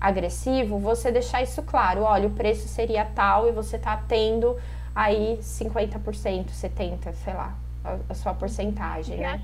agressivo, 0.00 0.78
você 0.78 1.10
deixar 1.10 1.42
isso 1.42 1.62
claro. 1.62 2.02
Olha, 2.02 2.28
o 2.28 2.30
preço 2.30 2.68
seria 2.68 3.04
tal 3.04 3.48
e 3.48 3.52
você 3.52 3.76
tá 3.76 4.00
tendo 4.08 4.56
aí 4.94 5.38
50%, 5.42 6.46
70%, 6.50 7.14
sei 7.24 7.34
lá, 7.34 7.54
a, 7.84 7.96
a 8.08 8.14
sua 8.14 8.34
porcentagem, 8.34 9.18
né? 9.18 9.40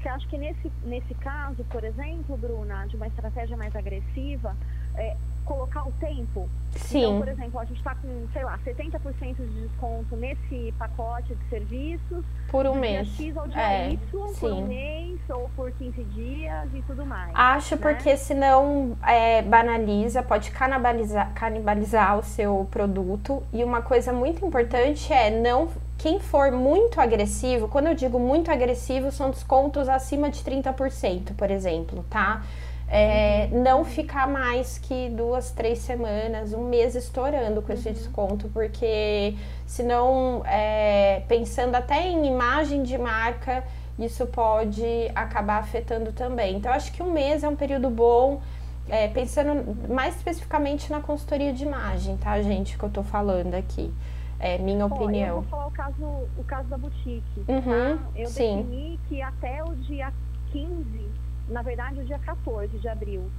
Você 0.00 0.08
acha 0.08 0.26
que 0.28 0.38
nesse, 0.38 0.72
nesse 0.84 1.14
caso, 1.14 1.62
por 1.64 1.84
exemplo, 1.84 2.36
Bruna, 2.36 2.86
de 2.86 2.96
uma 2.96 3.06
estratégia 3.06 3.54
mais 3.56 3.74
agressiva, 3.76 4.56
é, 4.94 5.14
colocar 5.44 5.86
o 5.86 5.92
tempo? 6.00 6.48
Sim. 6.70 7.00
Então, 7.00 7.18
por 7.18 7.28
exemplo, 7.28 7.60
a 7.60 7.64
gente 7.66 7.76
está 7.76 7.94
com, 7.94 8.26
sei 8.32 8.42
lá, 8.42 8.58
70% 8.64 9.36
de 9.36 9.60
desconto 9.60 10.16
nesse 10.16 10.72
pacote 10.78 11.34
de 11.34 11.48
serviços. 11.50 12.24
Por 12.50 12.66
um 12.66 12.76
mês. 12.76 13.08
X 13.08 13.36
ao 13.36 13.46
dia 13.46 13.60
é, 13.60 13.90
Y, 13.90 14.28
sim. 14.28 14.40
por 14.40 14.52
um 14.52 14.66
mês 14.66 15.20
ou 15.28 15.50
por 15.54 15.70
15 15.72 16.02
dias 16.04 16.68
e 16.72 16.80
tudo 16.82 17.04
mais. 17.04 17.30
Acho 17.34 17.76
né? 17.76 17.82
porque 17.82 18.16
senão 18.16 18.96
é, 19.06 19.42
banaliza, 19.42 20.22
pode 20.22 20.50
canibalizar, 20.50 21.30
canibalizar 21.34 22.18
o 22.18 22.22
seu 22.22 22.66
produto. 22.70 23.42
E 23.52 23.62
uma 23.62 23.82
coisa 23.82 24.14
muito 24.14 24.46
importante 24.46 25.12
é 25.12 25.30
não 25.30 25.68
quem 26.00 26.18
for 26.18 26.50
muito 26.50 26.98
agressivo, 26.98 27.68
quando 27.68 27.88
eu 27.88 27.94
digo 27.94 28.18
muito 28.18 28.50
agressivo, 28.50 29.12
são 29.12 29.30
descontos 29.30 29.86
acima 29.86 30.30
de 30.30 30.42
30%, 30.42 31.34
por 31.36 31.50
exemplo, 31.50 32.02
tá? 32.08 32.42
É, 32.88 33.50
uhum. 33.52 33.62
não 33.62 33.84
ficar 33.84 34.26
mais 34.26 34.78
que 34.78 35.10
duas, 35.10 35.50
três 35.50 35.78
semanas, 35.80 36.54
um 36.54 36.64
mês 36.64 36.94
estourando 36.94 37.60
com 37.60 37.70
esse 37.70 37.88
uhum. 37.88 37.94
desconto, 37.94 38.48
porque 38.48 39.36
senão, 39.66 40.42
é, 40.46 41.22
pensando 41.28 41.74
até 41.74 42.08
em 42.08 42.26
imagem 42.26 42.82
de 42.82 42.96
marca, 42.96 43.62
isso 43.98 44.26
pode 44.26 44.82
acabar 45.14 45.58
afetando 45.58 46.12
também. 46.12 46.56
Então, 46.56 46.72
acho 46.72 46.90
que 46.92 47.02
um 47.02 47.12
mês 47.12 47.44
é 47.44 47.48
um 47.48 47.56
período 47.56 47.90
bom. 47.90 48.40
É, 48.88 49.06
pensando 49.06 49.76
mais 49.88 50.16
especificamente 50.16 50.90
na 50.90 51.00
consultoria 51.00 51.52
de 51.52 51.62
imagem, 51.62 52.16
tá, 52.16 52.40
gente, 52.40 52.76
que 52.76 52.82
eu 52.82 52.88
tô 52.88 53.02
falando 53.04 53.54
aqui. 53.54 53.92
É 54.40 54.56
minha 54.56 54.86
opinião. 54.86 55.36
Eu 55.36 55.42
vou 55.42 55.50
falar 55.50 55.66
o 55.66 55.70
caso, 55.70 56.04
o 56.38 56.44
caso 56.44 56.68
da 56.68 56.78
boutique. 56.78 57.40
Uhum, 57.46 57.98
tá? 57.98 58.08
Eu 58.16 58.26
sim. 58.26 58.56
defini 58.56 59.00
que 59.08 59.20
até 59.20 59.62
o 59.62 59.76
dia 59.76 60.12
15, 60.50 61.08
na 61.48 61.62
verdade 61.62 62.00
o 62.00 62.04
dia 62.04 62.18
14 62.18 62.78
de 62.78 62.88
abril, 62.88 63.30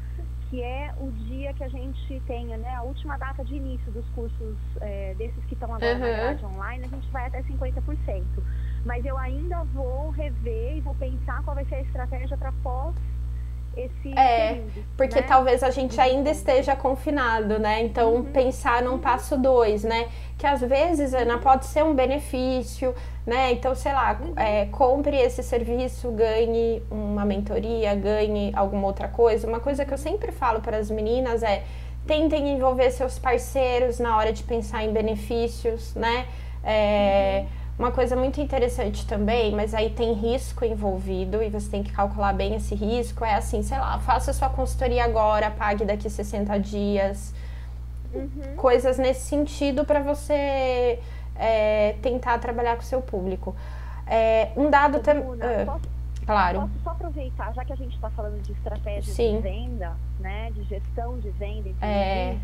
que 0.49 0.61
é 0.61 0.93
o 0.99 1.09
dia 1.11 1.53
que 1.53 1.63
a 1.63 1.69
gente 1.69 2.21
tenha, 2.27 2.57
né, 2.57 2.75
a 2.75 2.83
última 2.83 3.17
data 3.17 3.43
de 3.43 3.55
início 3.55 3.91
dos 3.91 4.07
cursos 4.09 4.55
é, 4.81 5.15
desses 5.17 5.43
que 5.45 5.55
estão 5.55 5.73
agora 5.73 5.93
uhum. 5.93 5.99
na 5.99 6.07
grade 6.07 6.45
online, 6.45 6.85
a 6.85 6.87
gente 6.87 7.09
vai 7.09 7.25
até 7.25 7.41
50%. 7.41 8.23
Mas 8.85 9.03
eu 9.03 9.17
ainda 9.17 9.63
vou 9.73 10.09
rever 10.11 10.77
e 10.77 10.81
vou 10.81 10.93
pensar 10.95 11.41
qual 11.43 11.55
vai 11.55 11.65
ser 11.65 11.75
a 11.75 11.81
estratégia 11.81 12.37
para 12.37 12.51
pós 12.63 12.93
esse 13.75 14.13
é, 14.17 14.49
período, 14.49 14.85
porque 14.97 15.21
né? 15.21 15.25
talvez 15.27 15.63
a 15.63 15.69
gente 15.69 15.99
ainda 15.99 16.29
esteja 16.29 16.75
confinado, 16.75 17.57
né? 17.57 17.81
Então 17.81 18.15
uhum. 18.15 18.23
pensar 18.23 18.81
num 18.81 18.97
passo 18.97 19.37
dois, 19.37 19.83
né? 19.83 20.09
Que 20.37 20.45
às 20.45 20.61
vezes, 20.61 21.13
Ana, 21.13 21.37
pode 21.37 21.65
ser 21.65 21.83
um 21.83 21.93
benefício, 21.93 22.93
né? 23.25 23.51
Então, 23.51 23.73
sei 23.73 23.93
lá, 23.93 24.19
uhum. 24.19 24.33
é, 24.35 24.65
compre 24.65 25.15
esse 25.15 25.41
serviço, 25.41 26.11
ganhe 26.11 26.83
uma 26.91 27.23
mentoria, 27.23 27.95
ganhe 27.95 28.51
alguma 28.55 28.87
outra 28.87 29.07
coisa. 29.07 29.47
Uma 29.47 29.59
coisa 29.59 29.85
que 29.85 29.93
eu 29.93 29.97
sempre 29.97 30.31
falo 30.31 30.59
para 30.59 30.77
as 30.77 30.91
meninas 30.91 31.41
é 31.41 31.63
tentem 32.05 32.49
envolver 32.49 32.91
seus 32.91 33.17
parceiros 33.19 33.99
na 33.99 34.17
hora 34.17 34.33
de 34.33 34.43
pensar 34.43 34.83
em 34.83 34.91
benefícios, 34.91 35.95
né? 35.95 36.25
É, 36.63 37.45
uhum 37.45 37.60
uma 37.81 37.91
coisa 37.91 38.15
muito 38.15 38.39
interessante 38.39 39.07
também, 39.07 39.51
mas 39.55 39.73
aí 39.73 39.89
tem 39.89 40.13
risco 40.13 40.63
envolvido 40.63 41.41
e 41.41 41.49
você 41.49 41.69
tem 41.69 41.81
que 41.81 41.91
calcular 41.91 42.31
bem 42.31 42.53
esse 42.55 42.75
risco. 42.75 43.25
É 43.25 43.33
assim, 43.33 43.63
sei 43.63 43.79
lá, 43.79 43.97
faça 43.99 44.31
sua 44.33 44.49
consultoria 44.49 45.03
agora, 45.03 45.49
pague 45.49 45.83
daqui 45.83 46.07
60 46.07 46.59
dias. 46.59 47.33
Uhum. 48.13 48.55
Coisas 48.55 48.99
nesse 48.99 49.21
sentido 49.21 49.83
para 49.83 49.99
você 49.99 50.99
é, 51.35 51.95
tentar 52.03 52.37
trabalhar 52.37 52.75
com 52.75 52.83
o 52.83 52.85
seu 52.85 53.01
público. 53.01 53.55
É, 54.05 54.51
um 54.55 54.69
dado 54.69 54.99
também. 54.99 55.23
Uh, 55.23 55.81
claro. 56.23 56.61
Posso 56.61 56.83
só 56.83 56.89
aproveitar, 56.91 57.51
já 57.53 57.65
que 57.65 57.73
a 57.73 57.77
gente 57.77 57.95
está 57.95 58.11
falando 58.11 58.39
de 58.43 58.51
estratégia 58.51 59.11
Sim. 59.11 59.37
de 59.37 59.41
venda, 59.41 59.93
né, 60.19 60.51
de 60.51 60.63
gestão 60.65 61.17
de 61.17 61.31
venda 61.31 61.69
de 61.69 61.75
é 61.81 62.37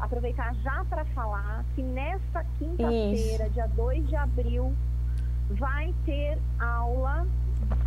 aproveitar 0.00 0.54
já 0.56 0.84
para 0.84 1.04
falar 1.06 1.64
que 1.74 1.82
nesta 1.82 2.44
quinta-feira, 2.58 3.48
dia 3.50 3.66
2 3.68 4.08
de 4.08 4.16
abril, 4.16 4.74
vai 5.50 5.94
ter 6.04 6.38
aula 6.58 7.26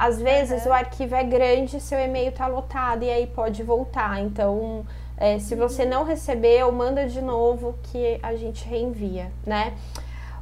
Às 0.00 0.18
vezes 0.18 0.64
Uhum. 0.64 0.70
o 0.70 0.74
arquivo 0.74 1.14
é 1.14 1.22
grande, 1.22 1.78
seu 1.78 2.00
e-mail 2.00 2.32
tá 2.32 2.46
lotado 2.46 3.04
e 3.04 3.10
aí 3.10 3.26
pode 3.26 3.62
voltar. 3.62 4.18
Então, 4.22 4.86
é, 5.18 5.38
se 5.38 5.54
você 5.54 5.84
não 5.84 6.04
recebeu, 6.04 6.72
manda 6.72 7.06
de 7.06 7.20
novo 7.20 7.74
que 7.82 8.18
a 8.22 8.34
gente 8.34 8.66
reenvia, 8.66 9.30
né? 9.44 9.74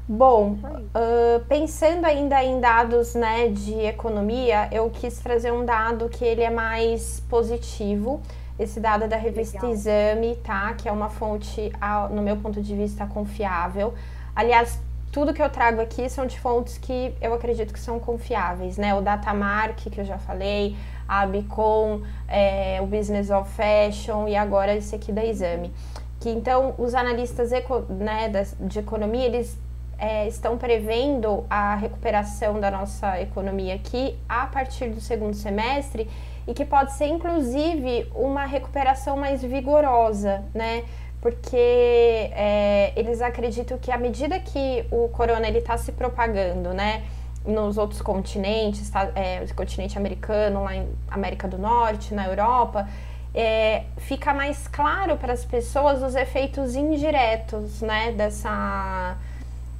Bom, 0.09 0.57
ah, 0.94 1.40
pensando 1.49 2.05
ainda 2.07 2.42
em 2.42 2.61
dados 2.61 3.16
né, 3.16 3.49
de 3.49 3.75
economia, 3.81 4.68
eu 4.71 4.88
quis 4.90 5.18
trazer 5.18 5.53
um 5.53 5.64
dado 5.64 6.09
que 6.09 6.25
ele 6.25 6.42
é 6.42 6.51
mais 6.51 7.21
positivo. 7.29 8.23
Esse 8.59 8.79
dado 8.81 9.05
é 9.05 9.09
da 9.09 9.16
revista 9.16 9.59
Legal. 9.59 9.73
Exame, 9.73 10.37
tá? 10.37 10.73
Que 10.75 10.88
é 10.88 10.92
uma 10.92 11.09
fonte, 11.11 11.73
ah, 11.81 12.09
no 12.11 12.23
meu 12.23 12.37
ponto 12.37 12.62
de 12.62 12.75
vista, 12.77 13.07
confiável. 13.07 13.92
Aliás, 14.35 14.81
tudo 15.11 15.33
que 15.33 15.42
eu 15.42 15.49
trago 15.49 15.81
aqui 15.81 16.09
são 16.09 16.27
de 16.27 16.38
fontes 16.38 16.79
que 16.79 17.14
eu 17.21 17.33
acredito 17.35 17.73
que 17.73 17.81
são 17.81 17.99
confiáveis, 17.99 18.77
né? 18.77 18.94
O 18.94 19.01
Datamark, 19.01 19.77
que 19.90 20.01
eu 20.01 20.05
já 20.05 20.18
falei, 20.18 20.77
a 21.09 21.21
Abicom, 21.21 22.03
é, 22.29 22.79
o 22.83 22.87
Business 22.87 23.31
of 23.31 23.51
Fashion 23.51 24.29
e 24.29 24.37
agora 24.37 24.75
esse 24.75 24.94
aqui 24.94 25.11
da 25.11 25.25
Exame. 25.25 25.73
Que 26.21 26.29
então 26.31 26.75
os 26.79 26.94
analistas 26.94 27.53
eco- 27.53 27.87
né, 27.88 28.31
de 28.61 28.79
economia, 28.79 29.25
eles 29.25 29.59
é, 29.99 30.29
estão 30.29 30.57
prevendo 30.59 31.44
a 31.49 31.75
recuperação 31.75 32.61
da 32.61 32.71
nossa 32.71 33.21
economia 33.21 33.75
aqui 33.75 34.16
a 34.29 34.47
partir 34.47 34.90
do 34.90 35.01
segundo 35.01 35.35
semestre 35.35 36.09
e 36.47 36.55
que 36.55 36.64
pode 36.64 36.92
ser 36.92 37.07
inclusive 37.07 38.11
uma 38.14 38.44
recuperação 38.44 39.16
mais 39.16 39.42
vigorosa, 39.42 40.44
né? 40.55 40.85
Porque 41.20 41.57
é, 41.57 42.92
eles 42.94 43.20
acreditam 43.20 43.76
que 43.78 43.90
à 43.90 43.98
medida 43.98 44.38
que 44.38 44.85
o 44.90 45.09
corona 45.09 45.48
ele 45.48 45.59
está 45.59 45.76
se 45.76 45.92
propagando, 45.92 46.72
né? 46.72 47.04
Nos 47.44 47.76
outros 47.78 48.00
continentes, 48.00 48.88
tá, 48.90 49.11
é, 49.14 49.44
continente 49.54 49.98
americano, 49.98 50.62
lá 50.62 50.76
em 50.76 50.88
América 51.11 51.48
do 51.48 51.59
Norte, 51.59 52.14
na 52.14 52.26
Europa, 52.26 52.88
é, 53.35 53.85
fica 53.96 54.33
mais 54.33 54.68
claro 54.68 55.16
para 55.16 55.33
as 55.33 55.44
pessoas 55.44 56.02
os 56.02 56.14
efeitos 56.14 56.76
indiretos, 56.76 57.81
né? 57.83 58.12
Dessa 58.12 59.16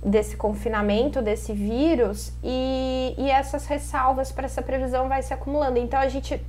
desse 0.03 0.37
confinamento, 0.37 1.21
desse 1.21 1.53
vírus, 1.53 2.33
e, 2.43 3.15
e 3.19 3.31
essas 3.31 3.67
ressalvas 3.67 4.31
para 4.31 4.45
essa 4.45 4.63
previsão 4.63 5.09
vai 5.09 5.23
se 5.23 5.35
acumulando. 5.35 5.79
Então 5.79 5.99
a 5.99 6.09
gente 6.09 6.41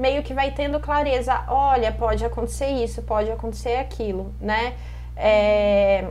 meio 0.00 0.22
que 0.22 0.32
vai 0.32 0.50
tendo 0.50 0.80
clareza, 0.80 1.44
olha, 1.46 1.92
pode 1.92 2.24
acontecer 2.24 2.68
isso, 2.68 3.02
pode 3.02 3.30
acontecer 3.30 3.76
aquilo, 3.76 4.32
né? 4.40 4.74
É, 5.14 6.06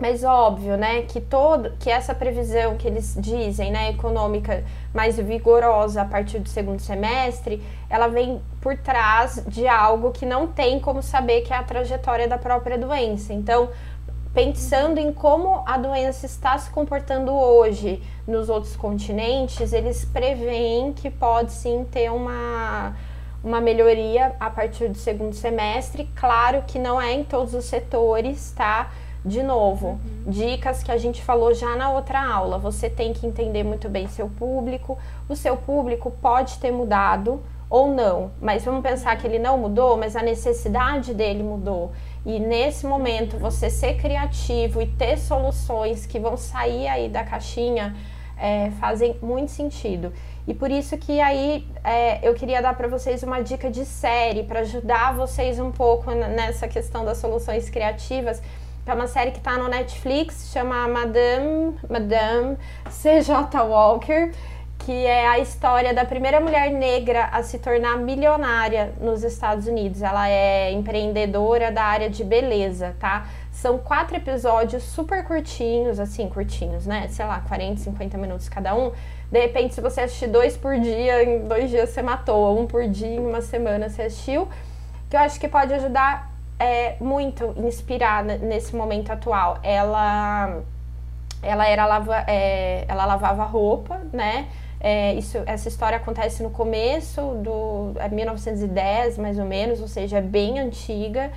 mas 0.00 0.24
óbvio, 0.24 0.76
né, 0.76 1.02
que 1.02 1.20
todo, 1.20 1.72
que 1.78 1.90
essa 1.90 2.14
previsão 2.14 2.76
que 2.76 2.86
eles 2.86 3.14
dizem, 3.18 3.70
né, 3.70 3.90
econômica 3.90 4.64
mais 4.94 5.16
vigorosa 5.18 6.02
a 6.02 6.04
partir 6.04 6.38
do 6.38 6.48
segundo 6.48 6.80
semestre, 6.80 7.62
ela 7.88 8.06
vem 8.06 8.40
por 8.60 8.76
trás 8.78 9.42
de 9.46 9.68
algo 9.68 10.10
que 10.10 10.26
não 10.26 10.46
tem 10.46 10.80
como 10.80 11.02
saber 11.02 11.42
que 11.42 11.52
é 11.52 11.56
a 11.56 11.62
trajetória 11.62 12.26
da 12.26 12.38
própria 12.38 12.78
doença. 12.78 13.32
Então, 13.32 13.70
pensando 14.36 14.98
em 14.98 15.14
como 15.14 15.62
a 15.64 15.78
doença 15.78 16.26
está 16.26 16.58
se 16.58 16.68
comportando 16.68 17.32
hoje 17.32 18.02
nos 18.28 18.50
outros 18.50 18.76
continentes, 18.76 19.72
eles 19.72 20.04
preveem 20.04 20.92
que 20.92 21.10
pode 21.10 21.52
sim 21.52 21.86
ter 21.90 22.12
uma, 22.12 22.94
uma 23.42 23.62
melhoria 23.62 24.36
a 24.38 24.50
partir 24.50 24.88
do 24.90 24.98
segundo 24.98 25.34
semestre. 25.34 26.06
Claro 26.14 26.64
que 26.66 26.78
não 26.78 27.00
é 27.00 27.14
em 27.14 27.24
todos 27.24 27.54
os 27.54 27.64
setores, 27.64 28.52
tá? 28.54 28.90
De 29.24 29.42
novo, 29.42 29.98
dicas 30.26 30.82
que 30.82 30.92
a 30.92 30.98
gente 30.98 31.22
falou 31.22 31.54
já 31.54 31.74
na 31.74 31.90
outra 31.90 32.22
aula. 32.22 32.58
Você 32.58 32.90
tem 32.90 33.14
que 33.14 33.26
entender 33.26 33.64
muito 33.64 33.88
bem 33.88 34.06
seu 34.06 34.28
público. 34.28 34.98
O 35.30 35.34
seu 35.34 35.56
público 35.56 36.10
pode 36.10 36.58
ter 36.58 36.70
mudado 36.70 37.42
ou 37.70 37.88
não, 37.88 38.30
mas 38.38 38.66
vamos 38.66 38.82
pensar 38.82 39.16
que 39.16 39.26
ele 39.26 39.38
não 39.38 39.56
mudou, 39.56 39.96
mas 39.96 40.14
a 40.14 40.22
necessidade 40.22 41.14
dele 41.14 41.42
mudou. 41.42 41.92
E 42.26 42.40
nesse 42.40 42.84
momento, 42.84 43.38
você 43.38 43.70
ser 43.70 43.98
criativo 43.98 44.82
e 44.82 44.86
ter 44.88 45.16
soluções 45.16 46.06
que 46.06 46.18
vão 46.18 46.36
sair 46.36 46.88
aí 46.88 47.08
da 47.08 47.22
caixinha 47.22 47.94
é, 48.36 48.72
fazem 48.80 49.16
muito 49.22 49.52
sentido. 49.52 50.12
E 50.44 50.52
por 50.52 50.68
isso 50.68 50.98
que 50.98 51.20
aí 51.20 51.64
é, 51.84 52.28
eu 52.28 52.34
queria 52.34 52.60
dar 52.60 52.76
para 52.76 52.88
vocês 52.88 53.22
uma 53.22 53.40
dica 53.40 53.70
de 53.70 53.84
série 53.84 54.42
para 54.42 54.60
ajudar 54.60 55.14
vocês 55.14 55.60
um 55.60 55.70
pouco 55.70 56.10
nessa 56.10 56.66
questão 56.66 57.04
das 57.04 57.18
soluções 57.18 57.70
criativas. 57.70 58.42
É 58.84 58.92
uma 58.92 59.06
série 59.06 59.30
que 59.30 59.38
está 59.38 59.56
no 59.56 59.68
Netflix, 59.68 60.50
chama 60.52 60.88
Madame, 60.88 61.76
Madame 61.88 62.56
C.J. 62.90 63.62
Walker, 63.62 64.32
que 64.86 65.04
é 65.04 65.26
a 65.26 65.40
história 65.40 65.92
da 65.92 66.04
primeira 66.04 66.38
mulher 66.38 66.70
negra 66.70 67.24
a 67.32 67.42
se 67.42 67.58
tornar 67.58 67.98
milionária 67.98 68.92
nos 69.00 69.24
Estados 69.24 69.66
Unidos. 69.66 70.00
Ela 70.00 70.28
é 70.28 70.70
empreendedora 70.70 71.72
da 71.72 71.82
área 71.82 72.08
de 72.08 72.22
beleza, 72.22 72.94
tá? 73.00 73.26
São 73.50 73.78
quatro 73.78 74.16
episódios 74.16 74.84
super 74.84 75.24
curtinhos, 75.24 75.98
assim, 75.98 76.28
curtinhos, 76.28 76.86
né? 76.86 77.08
Sei 77.08 77.26
lá, 77.26 77.40
40, 77.40 77.80
50 77.80 78.16
minutos 78.16 78.48
cada 78.48 78.76
um. 78.76 78.92
De 79.28 79.40
repente, 79.40 79.74
se 79.74 79.80
você 79.80 80.02
assistir 80.02 80.28
dois 80.28 80.56
por 80.56 80.78
dia, 80.78 81.24
em 81.24 81.48
dois 81.48 81.68
dias 81.68 81.90
você 81.90 82.00
matou, 82.00 82.56
um 82.56 82.64
por 82.64 82.86
dia, 82.86 83.16
em 83.16 83.18
uma 83.18 83.40
semana 83.40 83.88
você 83.88 84.02
assistiu, 84.02 84.48
que 85.10 85.16
eu 85.16 85.20
acho 85.20 85.40
que 85.40 85.48
pode 85.48 85.74
ajudar 85.74 86.30
é, 86.60 86.94
muito, 87.00 87.56
inspirar 87.56 88.22
nesse 88.22 88.76
momento 88.76 89.10
atual. 89.10 89.58
Ela, 89.64 90.60
ela 91.42 91.66
era 91.66 91.86
lava, 91.86 92.24
é, 92.28 92.84
ela 92.86 93.04
lavava 93.04 93.42
roupa, 93.42 94.00
né? 94.12 94.46
É, 94.80 95.14
isso, 95.14 95.38
essa 95.46 95.68
história 95.68 95.96
acontece 95.96 96.42
no 96.42 96.50
começo 96.50 97.20
do 97.42 97.92
é 97.96 98.08
1910, 98.08 99.18
mais 99.18 99.38
ou 99.38 99.44
menos, 99.44 99.80
ou 99.80 99.88
seja, 99.88 100.18
é 100.18 100.22
bem 100.22 100.58
antiga. 100.58 101.30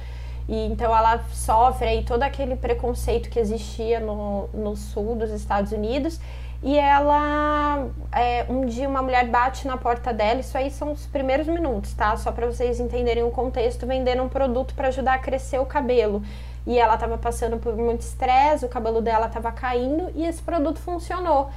E 0.47 0.65
então 0.65 0.95
ela 0.95 1.23
sofre 1.31 1.87
aí 1.87 2.03
todo 2.03 2.23
aquele 2.23 2.55
preconceito 2.55 3.29
que 3.29 3.39
existia 3.39 3.99
no, 3.99 4.47
no 4.47 4.75
sul 4.75 5.15
dos 5.15 5.29
Estados 5.29 5.71
Unidos. 5.71 6.19
E 6.61 6.77
ela, 6.77 7.87
é, 8.11 8.45
um 8.49 8.65
dia 8.65 8.89
uma 8.89 9.01
mulher 9.01 9.25
bate 9.27 9.65
na 9.65 9.77
porta 9.77 10.11
dela, 10.11 10.41
isso 10.41 10.57
aí 10.57 10.69
são 10.69 10.91
os 10.91 11.05
primeiros 11.05 11.47
minutos, 11.47 11.93
tá? 11.93 12.17
Só 12.17 12.33
para 12.33 12.45
vocês 12.47 12.81
entenderem 12.81 13.23
o 13.23 13.31
contexto, 13.31 13.87
vendendo 13.87 14.21
um 14.23 14.27
produto 14.27 14.73
para 14.73 14.89
ajudar 14.89 15.13
a 15.13 15.19
crescer 15.19 15.59
o 15.59 15.65
cabelo. 15.65 16.21
E 16.67 16.77
ela 16.77 16.95
estava 16.95 17.17
passando 17.17 17.57
por 17.57 17.75
muito 17.77 18.01
estresse, 18.01 18.65
o 18.65 18.69
cabelo 18.69 19.01
dela 19.01 19.27
estava 19.27 19.51
caindo 19.53 20.11
e 20.13 20.25
esse 20.25 20.41
produto 20.41 20.79
funcionou. 20.79 21.49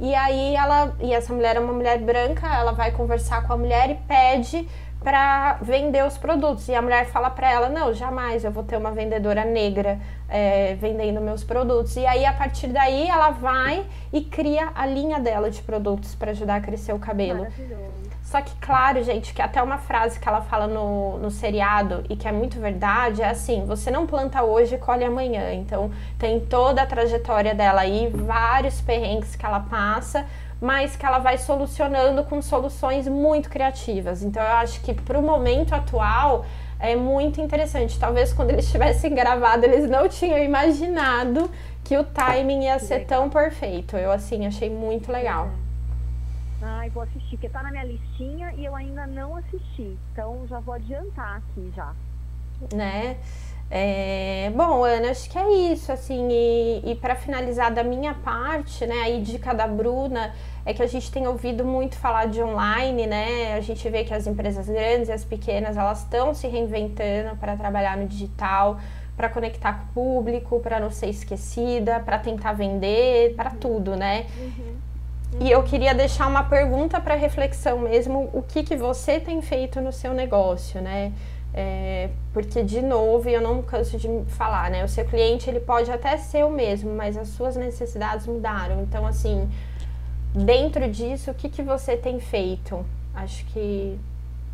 E 0.00 0.14
aí 0.14 0.54
ela, 0.54 0.94
e 1.00 1.12
essa 1.12 1.32
mulher 1.32 1.56
é 1.56 1.60
uma 1.60 1.72
mulher 1.72 1.98
branca, 1.98 2.46
ela 2.46 2.72
vai 2.72 2.92
conversar 2.92 3.46
com 3.46 3.52
a 3.52 3.56
mulher 3.56 3.90
e 3.90 3.94
pede 3.94 4.68
para 5.00 5.54
vender 5.62 6.04
os 6.04 6.18
produtos. 6.18 6.68
E 6.68 6.74
a 6.74 6.82
mulher 6.82 7.06
fala 7.06 7.30
para 7.30 7.50
ela: 7.50 7.68
Não, 7.68 7.92
jamais 7.92 8.44
eu 8.44 8.50
vou 8.50 8.64
ter 8.64 8.76
uma 8.76 8.90
vendedora 8.90 9.44
negra 9.44 9.98
é, 10.28 10.74
vendendo 10.74 11.20
meus 11.20 11.44
produtos. 11.44 11.96
E 11.96 12.06
aí, 12.06 12.24
a 12.24 12.32
partir 12.32 12.68
daí, 12.68 13.06
ela 13.08 13.30
vai 13.30 13.86
e 14.12 14.20
cria 14.20 14.70
a 14.74 14.86
linha 14.86 15.18
dela 15.18 15.50
de 15.50 15.62
produtos 15.62 16.14
para 16.14 16.32
ajudar 16.32 16.56
a 16.56 16.60
crescer 16.60 16.92
o 16.92 16.98
cabelo. 16.98 17.46
Só 18.22 18.42
que, 18.42 18.54
claro, 18.56 19.02
gente, 19.02 19.32
que 19.32 19.40
até 19.40 19.62
uma 19.62 19.78
frase 19.78 20.20
que 20.20 20.28
ela 20.28 20.42
fala 20.42 20.66
no, 20.66 21.16
no 21.16 21.30
seriado 21.30 22.04
e 22.10 22.16
que 22.16 22.28
é 22.28 22.32
muito 22.32 22.60
verdade 22.60 23.22
é 23.22 23.30
assim: 23.30 23.64
você 23.64 23.90
não 23.90 24.06
planta 24.06 24.42
hoje 24.42 24.74
e 24.74 24.78
colhe 24.78 25.04
amanhã. 25.04 25.54
Então, 25.54 25.90
tem 26.18 26.38
toda 26.38 26.82
a 26.82 26.86
trajetória 26.86 27.54
dela 27.54 27.80
aí, 27.80 28.10
vários 28.12 28.82
perrengues 28.82 29.34
que 29.34 29.46
ela 29.46 29.60
passa 29.60 30.26
mas 30.60 30.96
que 30.96 31.06
ela 31.06 31.18
vai 31.18 31.38
solucionando 31.38 32.24
com 32.24 32.42
soluções 32.42 33.06
muito 33.06 33.48
criativas. 33.48 34.22
Então 34.22 34.42
eu 34.42 34.52
acho 34.54 34.80
que 34.80 34.92
para 34.92 35.18
o 35.18 35.22
momento 35.22 35.74
atual 35.74 36.44
é 36.80 36.96
muito 36.96 37.40
interessante. 37.40 37.98
Talvez 37.98 38.32
quando 38.32 38.50
eles 38.50 38.70
tivessem 38.70 39.14
gravado 39.14 39.64
eles 39.64 39.88
não 39.88 40.08
tinham 40.08 40.38
imaginado 40.38 41.50
que 41.84 41.96
o 41.96 42.04
timing 42.04 42.64
ia 42.64 42.78
ser 42.78 43.06
tão 43.06 43.30
perfeito. 43.30 43.96
Eu 43.96 44.10
assim 44.10 44.46
achei 44.46 44.68
muito 44.68 45.10
legal. 45.10 45.50
Ai, 46.60 46.90
vou 46.90 47.04
assistir, 47.04 47.36
porque 47.36 47.48
tá 47.48 47.62
na 47.62 47.70
minha 47.70 47.84
listinha 47.84 48.52
e 48.56 48.64
eu 48.64 48.74
ainda 48.74 49.06
não 49.06 49.36
assisti. 49.36 49.96
Então 50.12 50.44
já 50.48 50.58
vou 50.58 50.74
adiantar 50.74 51.36
aqui 51.36 51.72
já. 51.74 51.92
Né? 52.74 53.16
É, 53.70 54.50
bom, 54.54 54.82
Ana, 54.82 55.10
acho 55.10 55.28
que 55.28 55.38
é 55.38 55.72
isso, 55.72 55.92
assim, 55.92 56.28
e, 56.30 56.92
e 56.92 56.94
para 56.94 57.14
finalizar 57.14 57.70
da 57.70 57.84
minha 57.84 58.14
parte, 58.14 58.86
né, 58.86 59.02
a 59.04 59.20
dica 59.20 59.54
da 59.54 59.66
Bruna 59.66 60.34
é 60.64 60.72
que 60.72 60.82
a 60.82 60.86
gente 60.86 61.12
tem 61.12 61.26
ouvido 61.26 61.66
muito 61.66 61.96
falar 61.96 62.28
de 62.28 62.42
online, 62.42 63.06
né, 63.06 63.54
a 63.54 63.60
gente 63.60 63.86
vê 63.90 64.04
que 64.04 64.14
as 64.14 64.26
empresas 64.26 64.66
grandes 64.66 65.10
e 65.10 65.12
as 65.12 65.22
pequenas, 65.22 65.76
elas 65.76 65.98
estão 65.98 66.32
se 66.32 66.48
reinventando 66.48 67.36
para 67.36 67.56
trabalhar 67.56 67.98
no 67.98 68.06
digital, 68.06 68.78
para 69.14 69.28
conectar 69.28 69.72
com 69.74 69.84
o 69.84 70.14
público, 70.16 70.60
para 70.60 70.80
não 70.80 70.90
ser 70.90 71.08
esquecida, 71.08 72.00
para 72.00 72.18
tentar 72.18 72.52
vender, 72.52 73.34
para 73.34 73.50
tudo, 73.50 73.96
né? 73.96 74.26
Uhum. 74.38 74.76
E 75.40 75.50
eu 75.50 75.62
queria 75.62 75.94
deixar 75.94 76.26
uma 76.26 76.44
pergunta 76.44 77.00
para 77.00 77.14
reflexão 77.16 77.80
mesmo, 77.80 78.30
o 78.32 78.42
que, 78.42 78.62
que 78.62 78.76
você 78.76 79.20
tem 79.20 79.42
feito 79.42 79.80
no 79.80 79.92
seu 79.92 80.14
negócio, 80.14 80.80
né? 80.80 81.12
É, 81.60 82.10
porque, 82.32 82.62
de 82.62 82.80
novo, 82.80 83.28
eu 83.28 83.40
não 83.40 83.60
canso 83.62 83.98
de 83.98 84.08
falar, 84.28 84.70
né? 84.70 84.84
O 84.84 84.88
seu 84.88 85.04
cliente, 85.04 85.50
ele 85.50 85.58
pode 85.58 85.90
até 85.90 86.16
ser 86.16 86.44
o 86.44 86.50
mesmo, 86.50 86.94
mas 86.94 87.16
as 87.16 87.30
suas 87.30 87.56
necessidades 87.56 88.28
mudaram. 88.28 88.80
Então, 88.82 89.04
assim, 89.04 89.50
dentro 90.32 90.88
disso, 90.88 91.32
o 91.32 91.34
que, 91.34 91.48
que 91.48 91.60
você 91.60 91.96
tem 91.96 92.20
feito? 92.20 92.86
Acho 93.12 93.44
que 93.46 93.98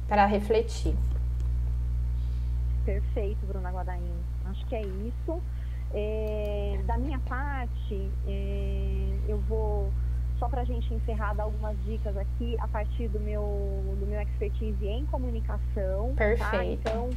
para 0.09 0.25
refletir. 0.25 0.95
Perfeito, 2.87 3.45
Bruna 3.45 3.71
Guadagnino. 3.71 4.25
Acho 4.47 4.65
que 4.65 4.75
é 4.75 4.81
isso. 4.81 5.43
É, 5.93 6.81
da 6.87 6.97
minha 6.97 7.19
parte, 7.19 8.11
é, 8.27 9.09
eu 9.29 9.37
vou 9.41 9.93
só 10.39 10.49
para 10.49 10.63
a 10.63 10.65
gente 10.65 10.93
encerrar, 10.93 11.35
dar 11.35 11.45
algumas 11.45 11.77
dicas 11.85 12.17
aqui 12.17 12.57
a 12.61 12.69
partir 12.69 13.09
do 13.09 13.21
meu, 13.21 13.43
do 13.99 14.07
meu 14.07 14.21
expertise 14.21 14.87
em 14.87 15.07
comunicação. 15.07 16.11
Tá? 16.11 16.25
Perfeito. 16.25 16.83
Tá? 16.83 16.91
Então, 16.91 17.11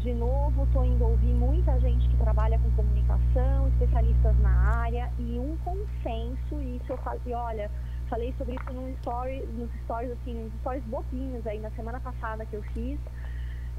de 0.00 0.12
novo, 0.12 0.64
estou 0.64 0.84
indo 0.84 1.04
ouvir 1.04 1.32
muita 1.32 1.78
gente 1.78 2.08
que 2.08 2.16
trabalha 2.16 2.58
com 2.58 2.70
comunicação, 2.72 3.68
especialistas 3.68 4.36
na 4.40 4.80
área 4.80 5.10
e 5.18 5.38
um 5.38 5.56
consenso, 5.64 6.60
e 6.60 6.76
isso 6.76 6.92
eu 6.92 6.98
falei, 6.98 7.32
olha, 7.32 7.70
falei 8.08 8.34
sobre 8.36 8.56
isso 8.56 8.72
num 8.72 8.90
story, 8.94 9.46
nos 9.56 9.70
stories, 9.84 10.10
assim, 10.10 10.34
nos 10.34 10.52
stories 10.60 10.84
bobinhos 10.84 11.46
aí 11.46 11.60
na 11.60 11.70
semana 11.70 12.00
passada 12.00 12.44
que 12.44 12.54
eu 12.54 12.62
fiz. 12.74 12.98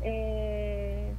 É, 0.01 1.11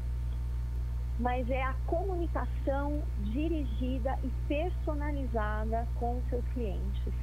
mas 1.18 1.48
é 1.48 1.62
a 1.62 1.74
comunicação 1.86 3.02
dirigida 3.20 4.18
e 4.24 4.30
personalizada 4.48 5.86
com 6.00 6.20
seus 6.28 6.44
clientes 6.48 7.14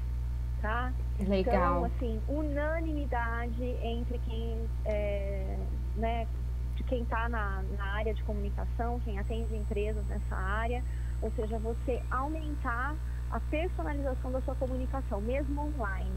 tá? 0.61 0.93
Legal. 1.19 1.55
Então, 1.55 1.85
assim, 1.85 2.21
unanimidade 2.27 3.63
entre 3.81 4.19
quem, 4.19 4.69
é, 4.85 5.57
né, 5.97 6.27
de 6.75 6.83
quem 6.83 7.03
está 7.03 7.27
na, 7.27 7.63
na 7.77 7.85
área 7.93 8.13
de 8.13 8.23
comunicação, 8.23 8.99
quem 9.01 9.19
atende 9.19 9.55
empresas 9.55 10.05
nessa 10.07 10.35
área, 10.35 10.83
ou 11.21 11.31
seja, 11.31 11.57
você 11.59 12.01
aumentar 12.09 12.95
a 13.31 13.39
personalização 13.39 14.31
da 14.31 14.41
sua 14.41 14.55
comunicação, 14.55 15.21
mesmo 15.21 15.61
online. 15.61 16.11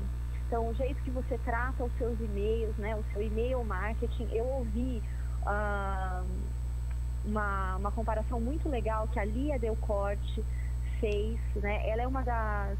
Então, 0.46 0.68
o 0.68 0.74
jeito 0.74 1.02
que 1.02 1.10
você 1.10 1.38
trata 1.38 1.84
os 1.84 1.92
seus 1.96 2.18
e-mails, 2.20 2.76
né, 2.76 2.94
o 2.96 3.04
seu 3.12 3.22
e-mail 3.22 3.64
marketing, 3.64 4.28
eu 4.32 4.44
ouvi 4.44 5.02
uh, 5.42 6.24
uma, 7.24 7.76
uma 7.76 7.90
comparação 7.90 8.40
muito 8.40 8.68
legal 8.68 9.08
que 9.08 9.18
a 9.18 9.24
Lia 9.24 9.58
Delcorte 9.58 10.44
fez, 11.00 11.38
né? 11.56 11.88
Ela 11.88 12.02
é 12.02 12.06
uma 12.06 12.22
das 12.22 12.78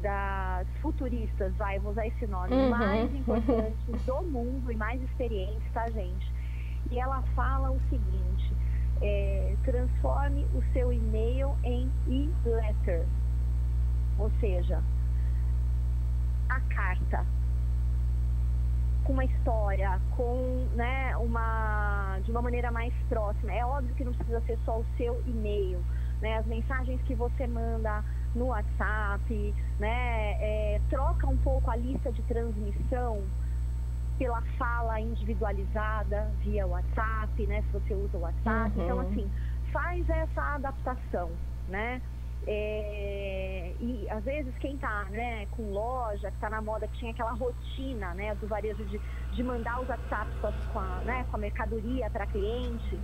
das 0.00 0.66
futuristas, 0.80 1.54
vai, 1.56 1.78
vou 1.78 1.92
usar 1.92 2.06
esse 2.06 2.26
nome, 2.26 2.54
uhum. 2.54 2.70
mais 2.70 3.14
importantes 3.14 3.78
do 4.06 4.22
mundo 4.22 4.70
e 4.70 4.76
mais 4.76 5.02
experientes, 5.02 5.70
tá, 5.72 5.88
gente? 5.90 6.32
E 6.90 6.98
ela 6.98 7.22
fala 7.34 7.70
o 7.70 7.80
seguinte: 7.88 8.52
é, 9.00 9.54
transforme 9.64 10.46
o 10.54 10.62
seu 10.72 10.92
e-mail 10.92 11.54
em 11.64 11.90
e-letter, 12.06 13.06
ou 14.18 14.30
seja, 14.40 14.82
a 16.48 16.60
carta 16.60 17.24
com 19.04 19.14
uma 19.14 19.24
história, 19.24 20.00
com 20.16 20.66
né, 20.74 21.16
uma 21.16 22.18
de 22.22 22.30
uma 22.30 22.42
maneira 22.42 22.70
mais 22.70 22.92
próxima. 23.08 23.52
É 23.52 23.64
óbvio 23.64 23.94
que 23.94 24.04
não 24.04 24.12
precisa 24.12 24.40
ser 24.42 24.58
só 24.64 24.78
o 24.78 24.86
seu 24.96 25.22
e-mail, 25.26 25.82
né? 26.20 26.38
As 26.38 26.46
mensagens 26.46 27.00
que 27.02 27.14
você 27.14 27.46
manda 27.46 28.04
no 28.34 28.46
WhatsApp, 28.46 29.54
né? 29.78 30.36
É, 30.40 30.80
troca 30.88 31.26
um 31.26 31.36
pouco 31.38 31.70
a 31.70 31.76
lista 31.76 32.12
de 32.12 32.22
transmissão 32.22 33.22
pela 34.18 34.42
fala 34.58 35.00
individualizada 35.00 36.30
via 36.40 36.66
WhatsApp, 36.66 37.46
né? 37.46 37.62
Se 37.62 37.72
você 37.72 37.94
usa 37.94 38.18
o 38.18 38.20
WhatsApp. 38.20 38.70
Então, 38.74 38.96
uhum. 38.96 39.02
Então, 39.02 39.24
assim, 39.24 39.30
faz 39.72 40.08
essa 40.08 40.42
adaptação, 40.54 41.30
né? 41.68 42.02
É, 42.46 43.74
e 43.78 44.08
às 44.08 44.24
vezes 44.24 44.56
quem 44.58 44.74
está 44.74 45.04
né, 45.10 45.46
com 45.50 45.70
loja, 45.70 46.30
que 46.30 46.36
está 46.36 46.48
na 46.48 46.62
moda, 46.62 46.88
que 46.88 46.98
tinha 46.98 47.12
aquela 47.12 47.32
rotina 47.32 48.14
né, 48.14 48.34
do 48.34 48.46
varejo 48.46 48.84
de, 48.86 49.00
de 49.30 49.42
mandar 49.42 49.78
os 49.80 49.88
WhatsApps 49.88 50.64
com 50.68 50.78
a, 50.78 51.02
né, 51.04 51.24
com 51.24 51.36
a 51.36 51.38
mercadoria 51.38 52.08
para 52.10 52.26
cliente, 52.26 53.02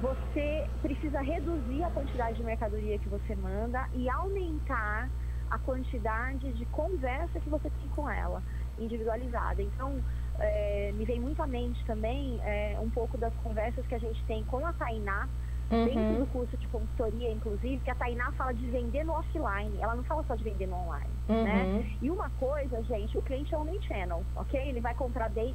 você 0.00 0.68
precisa 0.82 1.20
reduzir 1.20 1.82
a 1.84 1.90
quantidade 1.90 2.36
de 2.36 2.44
mercadoria 2.44 2.98
que 2.98 3.08
você 3.08 3.34
manda 3.34 3.88
e 3.94 4.08
aumentar 4.08 5.08
a 5.50 5.58
quantidade 5.58 6.52
de 6.52 6.64
conversa 6.66 7.40
que 7.40 7.48
você 7.48 7.70
tem 7.70 7.88
com 7.94 8.10
ela, 8.10 8.42
individualizada. 8.78 9.62
Então, 9.62 10.02
é, 10.38 10.92
me 10.94 11.04
vem 11.04 11.20
muito 11.20 11.40
à 11.42 11.46
mente 11.46 11.82
também 11.86 12.40
é, 12.42 12.76
um 12.80 12.90
pouco 12.90 13.16
das 13.16 13.32
conversas 13.36 13.86
que 13.86 13.94
a 13.94 13.98
gente 13.98 14.22
tem 14.24 14.44
com 14.44 14.66
a 14.66 14.72
Tainá, 14.72 15.28
uhum. 15.70 15.84
dentro 15.84 16.20
do 16.20 16.26
curso 16.32 16.56
de 16.56 16.66
consultoria, 16.68 17.30
inclusive, 17.30 17.78
que 17.78 17.90
a 17.90 17.94
Tainá 17.94 18.32
fala 18.32 18.52
de 18.52 18.66
vender 18.66 19.04
no 19.04 19.12
offline, 19.12 19.78
ela 19.80 19.94
não 19.94 20.04
fala 20.04 20.24
só 20.24 20.34
de 20.34 20.44
vender 20.44 20.66
no 20.66 20.76
online, 20.76 21.10
uhum. 21.28 21.44
né? 21.44 21.96
E 22.00 22.10
uma 22.10 22.30
coisa, 22.30 22.82
gente, 22.84 23.16
o 23.16 23.22
cliente 23.22 23.54
é 23.54 23.58
omnichannel, 23.58 24.22
ok? 24.34 24.60
Ele 24.60 24.80
vai 24.80 24.94
comprar 24.94 25.28
day, 25.30 25.54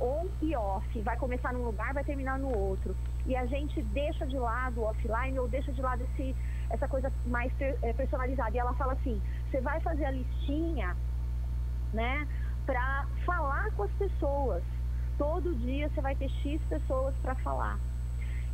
on 0.00 0.26
e 0.40 0.54
off, 0.56 1.00
vai 1.02 1.16
começar 1.16 1.52
num 1.52 1.64
lugar, 1.64 1.92
vai 1.94 2.04
terminar 2.04 2.38
no 2.38 2.56
outro. 2.56 2.96
E 3.26 3.34
a 3.34 3.46
gente 3.46 3.82
deixa 3.82 4.26
de 4.26 4.38
lado 4.38 4.80
o 4.80 4.84
offline 4.84 5.38
ou 5.38 5.48
deixa 5.48 5.72
de 5.72 5.80
lado 5.80 6.04
esse, 6.04 6.34
essa 6.70 6.86
coisa 6.86 7.12
mais 7.26 7.52
é, 7.60 7.92
personalizada. 7.92 8.54
E 8.54 8.58
ela 8.58 8.74
fala 8.74 8.92
assim, 8.92 9.20
você 9.50 9.60
vai 9.60 9.80
fazer 9.80 10.04
a 10.04 10.10
listinha, 10.10 10.96
né, 11.92 12.26
para 12.64 13.06
falar 13.24 13.70
com 13.72 13.84
as 13.84 13.92
pessoas. 13.92 14.62
Todo 15.18 15.54
dia 15.56 15.88
você 15.88 16.00
vai 16.00 16.14
ter 16.14 16.28
X 16.28 16.60
pessoas 16.68 17.14
para 17.22 17.34
falar. 17.36 17.78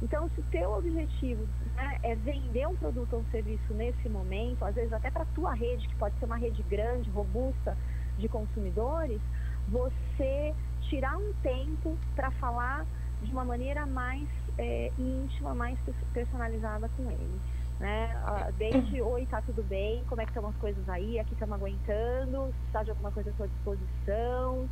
Então, 0.03 0.29
se 0.31 0.41
o 0.41 0.45
teu 0.51 0.73
objetivo 0.73 1.47
né, 1.77 1.99
é 2.03 2.15
vender 2.17 2.67
um 2.67 2.75
produto 2.75 3.13
ou 3.13 3.21
um 3.21 3.31
serviço 3.31 3.73
nesse 3.73 4.09
momento, 4.09 4.65
às 4.65 4.75
vezes 4.75 4.93
até 4.93 5.11
para 5.11 5.23
a 5.23 5.27
tua 5.27 5.55
rede, 5.55 5.87
que 5.87 5.95
pode 5.95 6.19
ser 6.19 6.25
uma 6.25 6.37
rede 6.37 6.63
grande, 6.65 7.09
robusta 7.11 7.77
de 8.19 8.29
consumidores, 8.29 9.21
você 9.69 10.53
tirar 10.93 11.17
um 11.17 11.33
tempo 11.43 11.97
para 12.15 12.31
falar 12.33 12.85
de 13.23 13.33
uma 13.33 13.47
maneira 13.47 13.87
mais 13.87 14.29
é, 14.59 14.93
íntima, 14.99 15.55
mais 15.55 15.79
personalizada 16.13 16.87
com 16.91 17.11
ele. 17.11 17.41
Né? 17.81 18.15
Desde 18.59 19.01
oi, 19.01 19.27
tá 19.27 19.41
tudo 19.41 19.63
bem, 19.63 20.05
como 20.07 20.21
é 20.21 20.25
que 20.25 20.31
estão 20.31 20.47
as 20.47 20.57
coisas 20.57 20.87
aí, 20.91 21.19
aqui 21.19 21.33
estamos 21.33 21.55
aguentando, 21.55 22.47
se 22.47 22.59
precisa 22.59 22.85
de 22.85 22.91
alguma 22.91 23.11
coisa 23.11 23.31
à 23.31 23.33
sua 23.33 23.49
disposição, 23.49 24.69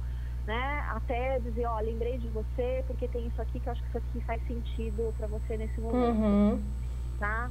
né? 0.46 0.84
Até 0.90 1.38
dizer, 1.40 1.64
ó, 1.66 1.80
lembrei 1.80 2.18
de 2.18 2.28
você 2.28 2.84
porque 2.86 3.08
tem 3.08 3.26
isso 3.26 3.40
aqui 3.40 3.58
que 3.58 3.66
eu 3.66 3.72
acho 3.72 3.82
que 3.82 3.88
isso 3.88 3.98
aqui 3.98 4.20
faz 4.20 4.46
sentido 4.46 5.14
para 5.16 5.26
você 5.26 5.56
nesse 5.56 5.80
momento. 5.80 6.20
Uhum. 6.20 6.62
Tá? 7.18 7.50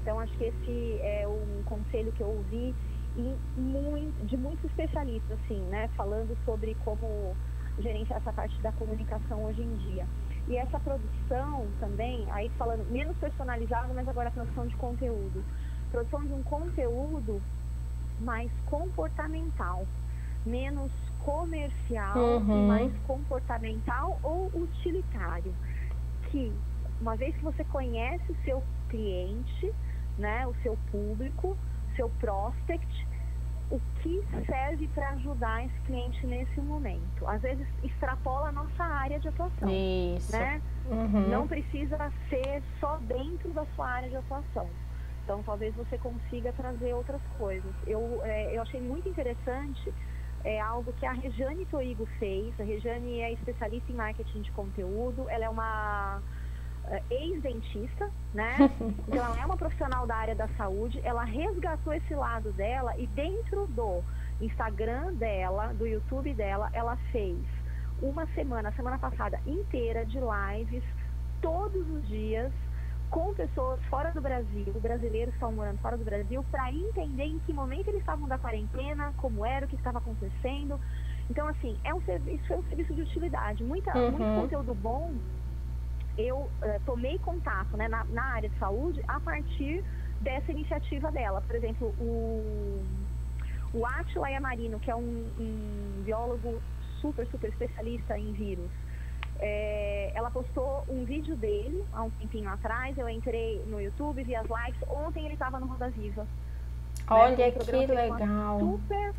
Então 0.00 0.20
acho 0.20 0.32
que 0.38 0.44
esse 0.44 1.00
é 1.02 1.26
um 1.26 1.62
conselho 1.64 2.12
que 2.12 2.22
eu 2.22 2.28
ouvi 2.28 2.74
e 3.16 3.60
muito, 3.60 4.24
de 4.24 4.36
muitos 4.36 4.64
especialistas, 4.64 5.38
assim, 5.44 5.60
né? 5.68 5.88
Falando 5.96 6.36
sobre 6.44 6.76
como 6.84 7.36
gerenciar 7.78 8.18
essa 8.20 8.32
parte 8.32 8.58
da 8.60 8.72
comunicação 8.72 9.44
hoje 9.44 9.62
em 9.62 9.76
dia. 9.76 10.06
E 10.46 10.56
essa 10.56 10.78
produção 10.78 11.66
também, 11.80 12.26
aí 12.30 12.50
falando 12.58 12.84
menos 12.90 13.16
personalizada, 13.16 13.92
mas 13.94 14.06
agora 14.06 14.30
produção 14.30 14.66
de 14.66 14.76
conteúdo. 14.76 15.42
Produção 15.90 16.24
de 16.24 16.32
um 16.32 16.42
conteúdo 16.42 17.40
mais 18.20 18.50
comportamental, 18.66 19.86
menos 20.44 20.92
comercial 21.24 22.18
uhum. 22.18 22.66
mais 22.66 22.92
comportamental 23.06 24.18
ou 24.22 24.50
utilitário. 24.54 25.54
Que 26.30 26.52
uma 27.00 27.16
vez 27.16 27.34
que 27.36 27.42
você 27.42 27.64
conhece 27.64 28.30
o 28.30 28.36
seu 28.44 28.62
cliente, 28.88 29.72
né, 30.18 30.46
o 30.46 30.54
seu 30.62 30.76
público, 30.90 31.56
seu 31.96 32.08
prospect, 32.20 33.06
o 33.70 33.80
que 34.02 34.22
serve 34.46 34.88
para 34.88 35.10
ajudar 35.10 35.64
esse 35.64 35.80
cliente 35.86 36.26
nesse 36.26 36.60
momento. 36.60 37.26
Às 37.26 37.42
vezes 37.42 37.66
extrapola 37.82 38.48
a 38.48 38.52
nossa 38.52 38.84
área 38.84 39.18
de 39.18 39.28
atuação. 39.28 39.68
Isso. 39.68 40.32
Né? 40.32 40.60
Uhum. 40.90 41.28
Não 41.28 41.48
precisa 41.48 42.12
ser 42.28 42.62
só 42.78 42.98
dentro 42.98 43.50
da 43.50 43.64
sua 43.74 43.88
área 43.88 44.08
de 44.08 44.16
atuação. 44.16 44.68
Então 45.24 45.42
talvez 45.42 45.74
você 45.74 45.96
consiga 45.98 46.52
trazer 46.52 46.92
outras 46.92 47.22
coisas. 47.38 47.72
Eu, 47.86 48.20
é, 48.24 48.54
eu 48.56 48.62
achei 48.62 48.80
muito 48.80 49.08
interessante 49.08 49.92
é 50.44 50.60
algo 50.60 50.92
que 50.92 51.06
a 51.06 51.12
Rejane 51.12 51.64
Toigo 51.66 52.06
fez. 52.18 52.52
A 52.60 52.64
Rejane 52.64 53.20
é 53.20 53.32
especialista 53.32 53.90
em 53.90 53.94
marketing 53.94 54.42
de 54.42 54.52
conteúdo. 54.52 55.26
Ela 55.30 55.46
é 55.46 55.48
uma 55.48 56.20
ex-dentista, 57.10 58.10
né? 58.32 58.56
Então 59.08 59.24
ela 59.24 59.40
é 59.40 59.44
uma 59.44 59.56
profissional 59.56 60.06
da 60.06 60.16
área 60.16 60.34
da 60.34 60.48
saúde, 60.56 61.00
ela 61.04 61.24
resgatou 61.24 61.92
esse 61.92 62.14
lado 62.14 62.52
dela 62.52 62.96
e 62.98 63.06
dentro 63.08 63.66
do 63.68 64.02
Instagram 64.40 65.14
dela, 65.14 65.72
do 65.74 65.86
YouTube 65.86 66.32
dela, 66.34 66.70
ela 66.72 66.96
fez 67.12 67.38
uma 68.02 68.26
semana, 68.28 68.72
semana 68.72 68.98
passada 68.98 69.38
inteira 69.46 70.04
de 70.04 70.18
lives, 70.18 70.82
todos 71.40 71.88
os 71.90 72.06
dias, 72.08 72.52
com 73.10 73.32
pessoas 73.34 73.80
fora 73.84 74.10
do 74.12 74.20
Brasil, 74.20 74.72
brasileiros 74.80 75.30
que 75.30 75.36
estão 75.36 75.52
morando 75.52 75.78
fora 75.78 75.96
do 75.96 76.04
Brasil, 76.04 76.44
para 76.50 76.72
entender 76.72 77.24
em 77.24 77.38
que 77.40 77.52
momento 77.52 77.88
eles 77.88 78.00
estavam 78.00 78.26
da 78.26 78.36
quarentena, 78.36 79.12
como 79.16 79.46
era, 79.46 79.66
o 79.66 79.68
que 79.68 79.76
estava 79.76 79.98
acontecendo. 79.98 80.80
Então, 81.30 81.46
assim, 81.48 81.78
é 81.84 81.94
um 81.94 82.02
serviço, 82.02 82.52
é 82.52 82.56
um 82.56 82.62
serviço 82.64 82.92
de 82.92 83.02
utilidade. 83.02 83.62
Muita, 83.62 83.96
uhum. 83.96 84.10
Muito 84.10 84.40
conteúdo 84.42 84.74
bom 84.74 85.14
eu 86.16 86.36
uh, 86.38 86.50
tomei 86.86 87.18
contato 87.18 87.76
né, 87.76 87.88
na, 87.88 88.04
na, 88.04 88.24
área 88.24 88.48
de 88.48 88.58
saúde 88.58 89.02
a 89.08 89.18
partir 89.20 89.84
dessa 90.20 90.52
iniciativa 90.52 91.10
dela. 91.10 91.42
Por 91.46 91.56
exemplo, 91.56 91.88
o, 91.98 92.84
o 93.72 93.86
Atila 93.86 94.30
Yamarino, 94.30 94.78
que 94.78 94.90
é 94.90 94.94
um, 94.94 95.26
um 95.38 96.02
biólogo 96.04 96.60
super, 97.00 97.26
super 97.26 97.50
especialista 97.50 98.18
em 98.18 98.32
vírus, 98.32 98.70
é, 99.40 100.12
ela 100.14 100.30
postou 100.30 100.84
um 100.88 101.04
vídeo 101.04 101.36
dele 101.36 101.84
há 101.92 102.02
um 102.02 102.10
tempinho 102.10 102.48
atrás. 102.48 102.96
Eu 102.96 103.08
entrei 103.08 103.62
no 103.66 103.80
YouTube, 103.80 104.22
vi 104.22 104.36
as 104.36 104.46
lives. 104.46 104.80
Ontem 104.88 105.24
ele 105.24 105.34
estava 105.34 105.58
no 105.58 105.66
Roda 105.66 105.90
Viva. 105.90 106.22
Né, 106.22 106.28
Olha 107.10 107.36
né, 107.36 107.50
que 107.50 107.86
legal. 107.86 108.60
Super, 108.60 109.14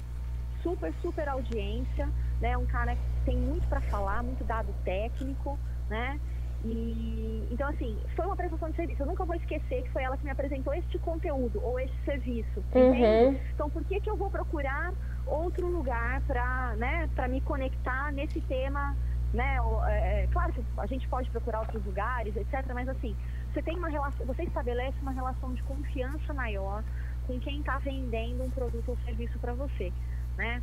super, 0.64 0.94
super 1.02 1.30
audiência. 1.30 2.10
Né? 2.40 2.58
Um 2.58 2.66
cara 2.66 2.96
que 2.96 3.02
tem 3.26 3.38
muito 3.38 3.68
para 3.68 3.82
falar, 3.82 4.24
muito 4.24 4.44
dado 4.44 4.74
técnico, 4.84 5.60
né? 5.90 6.20
E, 6.66 7.48
então, 7.52 7.70
assim, 7.70 7.98
foi 8.16 8.26
uma 8.26 8.36
prestação 8.36 8.70
de 8.70 8.76
serviço. 8.76 9.04
Eu 9.04 9.08
nunca 9.08 9.24
vou 9.24 9.36
esquecer 9.36 9.84
que 9.84 9.90
foi 9.92 10.04
ela 10.04 10.18
que 10.18 10.24
me 10.24 10.32
apresentou 10.32 10.74
este 10.74 10.98
conteúdo 11.00 11.64
ou 11.64 11.80
este 11.80 11.96
serviço. 12.04 12.64
Uhum. 12.74 13.40
Então, 13.54 13.70
por 13.70 13.84
que, 13.86 14.00
que 14.02 14.10
eu 14.10 14.18
vou 14.18 14.30
procurar 14.30 14.94
outro 15.28 15.68
lugar 15.68 16.22
para 16.22 16.76
né, 16.76 17.10
me 17.30 17.40
conectar 17.42 18.12
nesse 18.12 18.42
tema? 18.42 18.96
Né? 19.34 19.58
É, 19.88 20.24
é, 20.24 20.28
claro 20.32 20.54
que 20.54 20.64
a 20.78 20.86
gente 20.88 21.08
pode 21.08 21.30
procurar 21.30 21.60
outros 21.60 21.86
lugares, 21.86 22.36
etc. 22.36 22.66
Mas, 22.74 22.90
assim, 22.90 23.16
você 23.54 23.62
tem 23.62 23.78
uma 23.78 23.90
relação, 23.90 24.26
você 24.26 24.44
estabelece 24.44 24.98
uma 25.02 25.12
relação 25.12 25.54
de 25.54 25.62
confiança 25.64 26.34
maior 26.34 26.84
com 27.28 27.40
quem 27.40 27.60
está 27.60 27.78
vendendo 27.80 28.44
um 28.44 28.50
produto 28.50 28.90
ou 28.90 28.98
serviço 29.06 29.38
para 29.40 29.54
você, 29.54 29.92
né? 30.38 30.62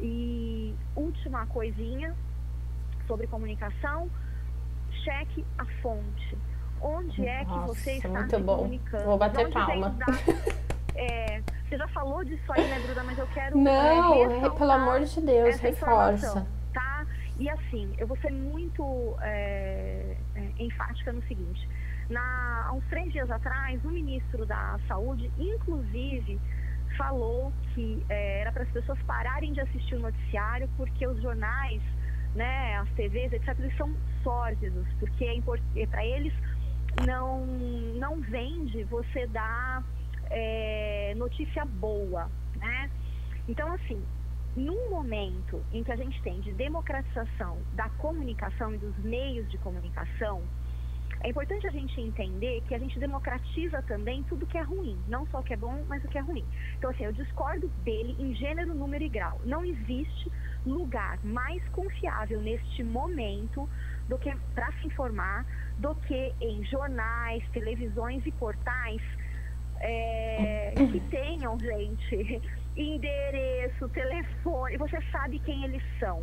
E 0.00 0.74
última 0.96 1.46
coisinha 1.46 2.14
sobre 3.06 3.26
comunicação 3.26 4.10
cheque 5.04 5.44
a 5.58 5.64
fonte. 5.82 6.38
Onde 6.80 7.26
é 7.26 7.44
que 7.44 7.58
você 7.66 7.92
está 7.92 8.08
muito 8.08 8.38
bom. 8.40 8.56
comunicando? 8.56 9.04
Vou 9.04 9.18
bater 9.18 9.50
palma. 9.50 9.96
É, 10.96 11.42
você 11.68 11.76
já 11.76 11.88
falou 11.88 12.24
disso 12.24 12.52
aí, 12.52 12.68
né, 12.68 12.78
Bruda? 12.86 13.02
Mas 13.02 13.18
eu 13.18 13.26
quero. 13.26 13.58
Não, 13.58 14.46
é, 14.46 14.50
pelo 14.50 14.70
amor 14.70 15.00
de 15.00 15.20
Deus, 15.20 15.58
reforça. 15.58 16.46
Tá? 16.72 17.04
E 17.36 17.48
assim, 17.50 17.92
eu 17.98 18.06
vou 18.06 18.16
ser 18.18 18.30
muito 18.30 19.16
é, 19.20 20.16
é, 20.36 20.62
enfática 20.62 21.12
no 21.12 21.20
seguinte. 21.24 21.68
Na, 22.08 22.66
há 22.68 22.72
uns 22.72 22.84
três 22.86 23.12
dias 23.12 23.28
atrás, 23.28 23.84
o 23.84 23.88
ministro 23.88 24.46
da 24.46 24.78
Saúde, 24.86 25.28
inclusive, 25.36 26.40
falou 26.96 27.52
que 27.74 28.04
é, 28.08 28.42
era 28.42 28.52
para 28.52 28.62
as 28.62 28.70
pessoas 28.70 28.98
pararem 29.02 29.52
de 29.52 29.60
assistir 29.60 29.96
o 29.96 30.00
noticiário 30.00 30.68
porque 30.76 31.04
os 31.06 31.20
jornais 31.20 31.82
né, 32.34 32.76
as 32.76 32.88
TVs, 32.90 33.32
etc., 33.32 33.58
eles 33.58 33.76
são 33.76 33.94
sórdidos, 34.22 34.86
porque 34.98 35.24
é, 35.24 35.36
é 35.80 35.86
para 35.86 36.04
eles 36.04 36.32
não, 37.06 37.46
não 37.46 38.20
vende 38.20 38.84
você 38.84 39.26
dar 39.26 39.84
é, 40.30 41.14
notícia 41.16 41.64
boa, 41.64 42.30
né? 42.56 42.90
Então, 43.48 43.72
assim, 43.72 44.02
num 44.56 44.90
momento 44.90 45.62
em 45.72 45.82
que 45.82 45.92
a 45.92 45.96
gente 45.96 46.20
tem 46.22 46.40
de 46.40 46.52
democratização 46.52 47.58
da 47.72 47.88
comunicação 47.90 48.74
e 48.74 48.78
dos 48.78 48.96
meios 48.98 49.50
de 49.50 49.58
comunicação, 49.58 50.42
é 51.24 51.30
importante 51.30 51.66
a 51.66 51.70
gente 51.70 51.98
entender 51.98 52.62
que 52.68 52.74
a 52.74 52.78
gente 52.78 52.98
democratiza 52.98 53.80
também 53.84 54.22
tudo 54.24 54.46
que 54.46 54.58
é 54.58 54.62
ruim, 54.62 55.02
não 55.08 55.26
só 55.28 55.40
o 55.40 55.42
que 55.42 55.54
é 55.54 55.56
bom, 55.56 55.82
mas 55.88 56.04
o 56.04 56.08
que 56.08 56.18
é 56.18 56.20
ruim. 56.20 56.44
Então, 56.76 56.90
assim, 56.90 57.04
eu 57.04 57.12
discordo 57.12 57.66
dele 57.82 58.14
em 58.18 58.34
gênero, 58.34 58.74
número 58.74 59.02
e 59.02 59.08
grau. 59.08 59.40
Não 59.42 59.64
existe 59.64 60.30
lugar 60.66 61.18
mais 61.24 61.66
confiável 61.70 62.42
neste 62.42 62.84
momento 62.84 63.66
do 64.06 64.18
que 64.18 64.30
para 64.54 64.70
se 64.72 64.86
informar 64.86 65.46
do 65.78 65.94
que 65.94 66.34
em 66.42 66.62
jornais, 66.66 67.42
televisões 67.52 68.24
e 68.26 68.32
portais 68.32 69.00
é, 69.80 70.74
que 70.76 71.00
tenham, 71.08 71.58
gente, 71.58 72.42
endereço, 72.76 73.88
telefone, 73.88 74.76
você 74.76 75.00
sabe 75.10 75.38
quem 75.38 75.64
eles 75.64 75.82
são. 75.98 76.22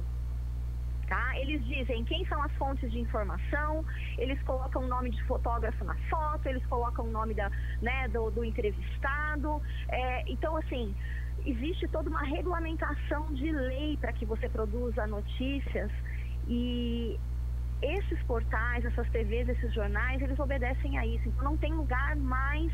Tá? 1.12 1.38
Eles 1.38 1.62
dizem 1.66 2.06
quem 2.06 2.26
são 2.28 2.42
as 2.42 2.54
fontes 2.54 2.90
de 2.90 2.98
informação, 2.98 3.84
eles 4.18 4.42
colocam 4.44 4.82
o 4.84 4.88
nome 4.88 5.10
de 5.10 5.22
fotógrafo 5.24 5.84
na 5.84 5.94
foto, 6.10 6.48
eles 6.48 6.66
colocam 6.68 7.04
o 7.04 7.12
nome 7.12 7.34
da, 7.34 7.52
né, 7.82 8.08
do, 8.08 8.32
do 8.32 8.46
entrevistado. 8.46 9.62
É, 9.90 10.32
então, 10.32 10.56
assim, 10.56 10.96
existe 11.46 11.86
toda 11.90 12.10
uma 12.10 12.24
regulamentação 12.24 13.26
de 13.34 13.52
lei 13.52 13.98
para 13.98 14.14
que 14.14 14.26
você 14.26 14.48
produza 14.48 15.06
notícias 15.06 15.92
e 16.48 17.20
esses 17.82 18.24
portais, 18.24 18.86
essas 18.86 19.10
TVs, 19.10 19.50
esses 19.50 19.74
jornais, 19.74 20.22
eles 20.22 20.40
obedecem 20.40 20.98
a 20.98 21.06
isso. 21.06 21.28
Então, 21.28 21.44
não 21.44 21.58
tem 21.58 21.74
lugar 21.74 22.16
mais 22.16 22.72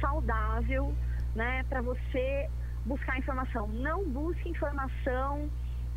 saudável 0.00 0.92
né, 1.36 1.62
para 1.68 1.82
você 1.82 2.50
buscar 2.84 3.16
informação. 3.16 3.68
Não 3.68 4.10
busque 4.10 4.48
informação. 4.48 5.48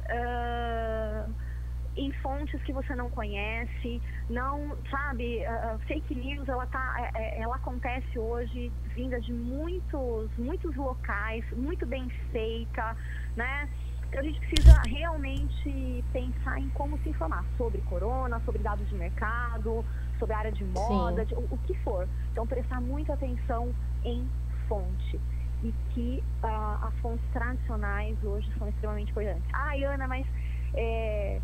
Uh, 0.04 1.53
em 1.96 2.12
fontes 2.14 2.62
que 2.64 2.74
você 2.74 2.96
não 2.96 3.10
conhece, 3.10 4.02
não, 4.30 4.76
sabe, 4.90 5.44
uh, 5.46 5.78
fake 5.80 6.16
news, 6.16 6.48
ela, 6.48 6.66
tá, 6.68 7.12
é, 7.16 7.40
é, 7.40 7.42
ela 7.42 7.56
acontece 7.56 8.18
hoje 8.18 8.72
vinda 8.96 9.20
de 9.22 9.32
muitos, 9.32 10.30
muitos 10.38 10.76
locais, 10.76 11.46
muito 11.52 11.86
bem 11.86 12.10
feita, 12.32 12.96
né? 13.36 13.70
Então 14.08 14.22
a 14.22 14.24
gente 14.24 14.40
precisa 14.42 14.80
realmente 14.86 16.06
pensar 16.12 16.60
em 16.60 16.70
como 16.70 17.00
se 17.00 17.10
informar 17.10 17.44
sobre 17.58 17.82
corona, 17.82 18.40
sobre 18.46 18.62
dados 18.62 18.88
de 18.88 18.96
mercado, 18.96 19.84
sobre 20.20 20.36
a 20.36 20.38
área 20.38 20.52
de 20.52 20.64
moda, 20.66 21.26
de, 21.26 21.34
o, 21.34 21.48
o, 21.50 21.58
que 21.66 21.74
for. 21.80 22.08
Então 22.32 22.46
prestar 22.46 22.80
muita 22.80 23.14
atenção 23.14 23.74
em 24.04 24.28
fonte 24.68 25.20
e 25.64 25.74
que 25.94 26.24
uh, 26.44 26.86
as 26.86 26.94
fontes 27.00 27.26
tradicionais 27.32 28.24
hoje 28.24 28.52
são 28.58 28.68
extremamente 28.68 29.10
importantes. 29.10 29.50
Ah, 29.52 29.74
Ana, 29.84 30.08
mas 30.08 30.28
é, 30.76 31.42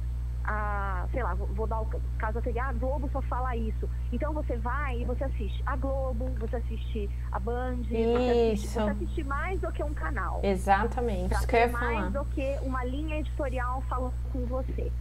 a, 0.50 1.06
sei 1.12 1.22
lá, 1.22 1.36
vou, 1.36 1.68
dar 1.68 1.80
o 1.82 1.88
caso 2.18 2.42
TV, 2.42 2.60
a 2.60 2.74
Globo 2.74 3.08
só 3.14 3.22
fala 3.22 3.56
isso. 3.56 3.88
Então 4.12 4.34
você 4.34 4.58
vai 4.58 5.00
e 5.00 5.06
você 5.06 5.24
assiste 5.24 5.62
a 5.64 5.76
Globo, 5.76 6.28
você 6.40 6.56
assiste 6.56 7.08
a 7.32 7.40
Band, 7.40 7.84
você 7.84 8.52
assiste, 8.52 8.68
você 8.68 8.80
assiste, 8.80 9.24
mais 9.24 9.62
do 9.62 9.72
que 9.72 9.84
um 9.84 9.94
canal. 9.94 10.40
Exatamente, 10.44 11.36
isso 11.36 11.48
que 11.48 11.56
eu 11.56 11.60
ia 11.60 11.68
mais 11.68 11.98
falar. 11.98 12.10
do 12.10 12.26
que 12.32 12.58
uma 12.64 12.84
linha 12.84 13.20
editorial 13.20 13.84
falando 13.88 14.14
com 14.34 14.44
você. 14.48 14.92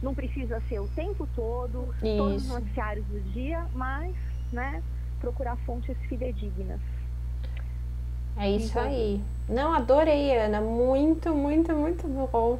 Não 0.00 0.14
precisa 0.14 0.60
ser 0.68 0.78
o 0.78 0.86
tempo 0.88 1.26
todo, 1.34 1.92
isso. 1.96 2.16
todos 2.16 2.44
os 2.44 2.48
noticiários 2.48 3.04
do 3.06 3.20
dia, 3.32 3.66
mas, 3.74 4.14
né, 4.52 4.80
procurar 5.20 5.56
fontes 5.66 5.96
fidedignas. 6.08 6.80
É 8.36 8.48
isso 8.48 8.70
então, 8.70 8.82
aí. 8.84 9.20
Não, 9.48 9.72
adorei, 9.72 10.36
Ana. 10.38 10.60
Muito, 10.60 11.34
muito, 11.34 11.74
muito 11.74 12.06
bom. 12.06 12.58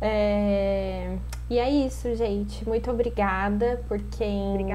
É... 0.00 1.16
E 1.48 1.58
é 1.58 1.68
isso, 1.68 2.14
gente. 2.14 2.66
Muito 2.66 2.90
obrigada 2.90 3.82
por 3.86 3.98
quem 4.00 4.68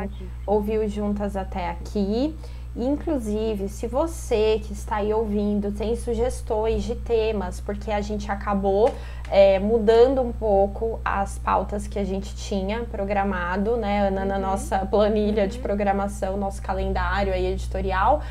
ouviu 0.45 0.88
juntas 0.88 1.36
até 1.36 1.70
aqui. 1.70 2.36
Inclusive, 2.76 3.67
se 3.67 3.88
você 3.88 4.61
que 4.63 4.72
está 4.74 4.97
aí 4.97 5.11
ouvindo 5.11 5.72
tem 5.72 5.95
sugestões 5.95 6.84
de 6.84 6.95
temas, 6.95 7.59
porque 7.59 7.91
a 7.91 7.99
gente 7.99 8.32
acabou 8.32 8.93
é, 9.30 9.57
mudando 9.57 10.22
um 10.22 10.32
pouco 10.32 10.99
as 11.03 11.39
pautas 11.39 11.88
que 11.88 11.97
a 11.97 12.03
gente 12.03 12.36
tinha 12.36 12.86
programado, 12.86 13.76
né, 13.76 14.07
Ana, 14.07 14.22
uhum. 14.22 14.28
na 14.28 14.39
nossa 14.39 14.86
planilha 14.86 15.47
de 15.47 15.57
uhum. 15.57 15.63
programação, 15.63 16.38
nosso 16.38 16.61
calendário 16.61 17.34
aí 17.34 17.47
editorial 17.47 18.22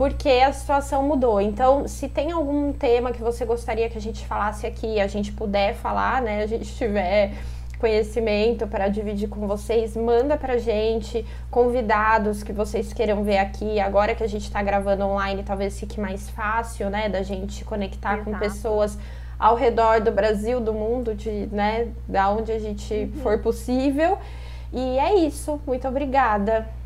porque 0.00 0.30
a 0.30 0.50
situação 0.50 1.06
mudou. 1.06 1.42
Então, 1.42 1.86
se 1.86 2.08
tem 2.08 2.32
algum 2.32 2.72
tema 2.72 3.12
que 3.12 3.20
você 3.20 3.44
gostaria 3.44 3.86
que 3.90 3.98
a 3.98 4.00
gente 4.00 4.26
falasse 4.26 4.66
aqui, 4.66 4.98
a 4.98 5.06
gente 5.06 5.30
puder 5.30 5.74
falar, 5.74 6.22
né, 6.22 6.42
a 6.42 6.46
gente 6.46 6.74
tiver 6.74 7.34
conhecimento 7.78 8.66
para 8.66 8.88
dividir 8.88 9.28
com 9.28 9.46
vocês, 9.46 9.94
manda 9.94 10.38
pra 10.38 10.56
gente 10.56 11.22
convidados 11.50 12.42
que 12.42 12.50
vocês 12.50 12.94
queiram 12.94 13.22
ver 13.22 13.36
aqui. 13.36 13.78
Agora 13.78 14.14
que 14.14 14.24
a 14.24 14.26
gente 14.26 14.44
está 14.44 14.62
gravando 14.62 15.04
online, 15.04 15.42
talvez 15.42 15.78
fique 15.78 16.00
mais 16.00 16.30
fácil, 16.30 16.88
né, 16.88 17.10
da 17.10 17.22
gente 17.22 17.62
conectar 17.62 18.14
Exato. 18.14 18.24
com 18.24 18.38
pessoas 18.38 18.96
ao 19.38 19.54
redor 19.54 20.00
do 20.00 20.10
Brasil, 20.10 20.62
do 20.62 20.72
mundo, 20.72 21.14
de, 21.14 21.46
né, 21.52 21.88
da 22.08 22.30
onde 22.30 22.50
a 22.50 22.58
gente 22.58 22.94
uhum. 22.94 23.22
for 23.22 23.38
possível. 23.40 24.16
E 24.72 24.98
é 24.98 25.14
isso. 25.16 25.60
Muito 25.66 25.86
obrigada. 25.86 26.79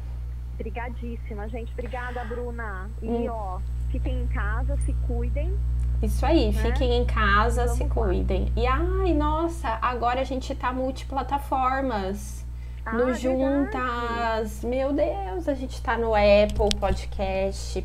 Obrigadíssima, 0.55 1.49
gente. 1.49 1.73
Obrigada, 1.73 2.25
Bruna. 2.25 2.89
E, 3.03 3.09
hum. 3.09 3.27
ó, 3.29 3.61
fiquem 3.91 4.23
em 4.23 4.27
casa, 4.29 4.77
se 4.79 4.93
cuidem. 5.07 5.57
Isso 6.03 6.25
aí, 6.25 6.53
né? 6.53 6.63
fiquem 6.63 6.97
em 6.97 7.05
casa, 7.05 7.63
Vamos 7.65 7.79
se 7.79 7.85
cuidem. 7.87 8.53
Lá. 8.57 8.63
E 8.63 8.67
ai, 8.67 9.15
nossa, 9.15 9.79
agora 9.81 10.21
a 10.21 10.25
gente 10.25 10.55
tá 10.55 10.73
multiplataformas. 10.73 12.45
Ah, 12.85 12.93
no 12.93 13.15
Juntas. 13.15 14.61
Verdade. 14.61 14.67
Meu 14.67 14.93
Deus, 14.93 15.49
a 15.49 15.55
gente 15.55 15.81
tá 15.83 15.97
no 15.97 16.13
Apple 16.15 16.79
Podcast. 16.79 17.85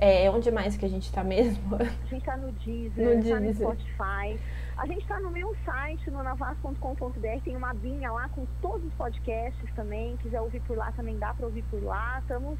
É, 0.00 0.30
onde 0.30 0.50
mais 0.50 0.76
que 0.76 0.86
a 0.86 0.88
gente 0.88 1.12
tá 1.12 1.22
mesmo? 1.22 1.76
A 1.76 2.06
gente 2.06 2.24
tá 2.24 2.36
no 2.36 2.52
Deezer, 2.52 3.18
no, 3.18 3.30
tá 3.30 3.40
no 3.40 3.54
Spotify. 3.54 4.40
A 4.78 4.86
gente 4.86 5.04
tá 5.06 5.18
no 5.18 5.30
meu 5.30 5.54
site, 5.64 6.08
no 6.10 6.22
navas.com.br, 6.22 7.42
tem 7.44 7.56
uma 7.56 7.74
binha 7.74 8.12
lá 8.12 8.28
com 8.28 8.46
todos 8.62 8.86
os 8.86 8.94
podcasts 8.94 9.74
também. 9.74 10.16
Quiser 10.18 10.40
ouvir 10.40 10.60
por 10.60 10.76
lá 10.76 10.92
também 10.92 11.18
dá 11.18 11.34
para 11.34 11.46
ouvir 11.46 11.64
por 11.64 11.82
lá. 11.82 12.20
Estamos 12.20 12.58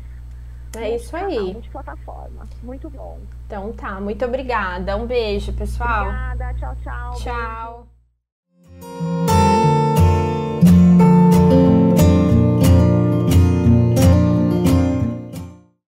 é 0.76 0.96
isso 0.96 1.16
aí. 1.16 1.52
Multiplataforma. 1.52 2.46
Muito 2.62 2.90
bom. 2.90 3.18
Então 3.46 3.72
tá, 3.72 4.00
muito 4.00 4.24
obrigada. 4.24 4.96
Um 4.96 5.06
beijo, 5.06 5.52
pessoal. 5.52 6.08
Obrigada, 6.08 6.54
tchau, 6.54 6.76
tchau. 6.82 7.14
Tchau. 7.14 7.86
Beijo. 8.80 9.17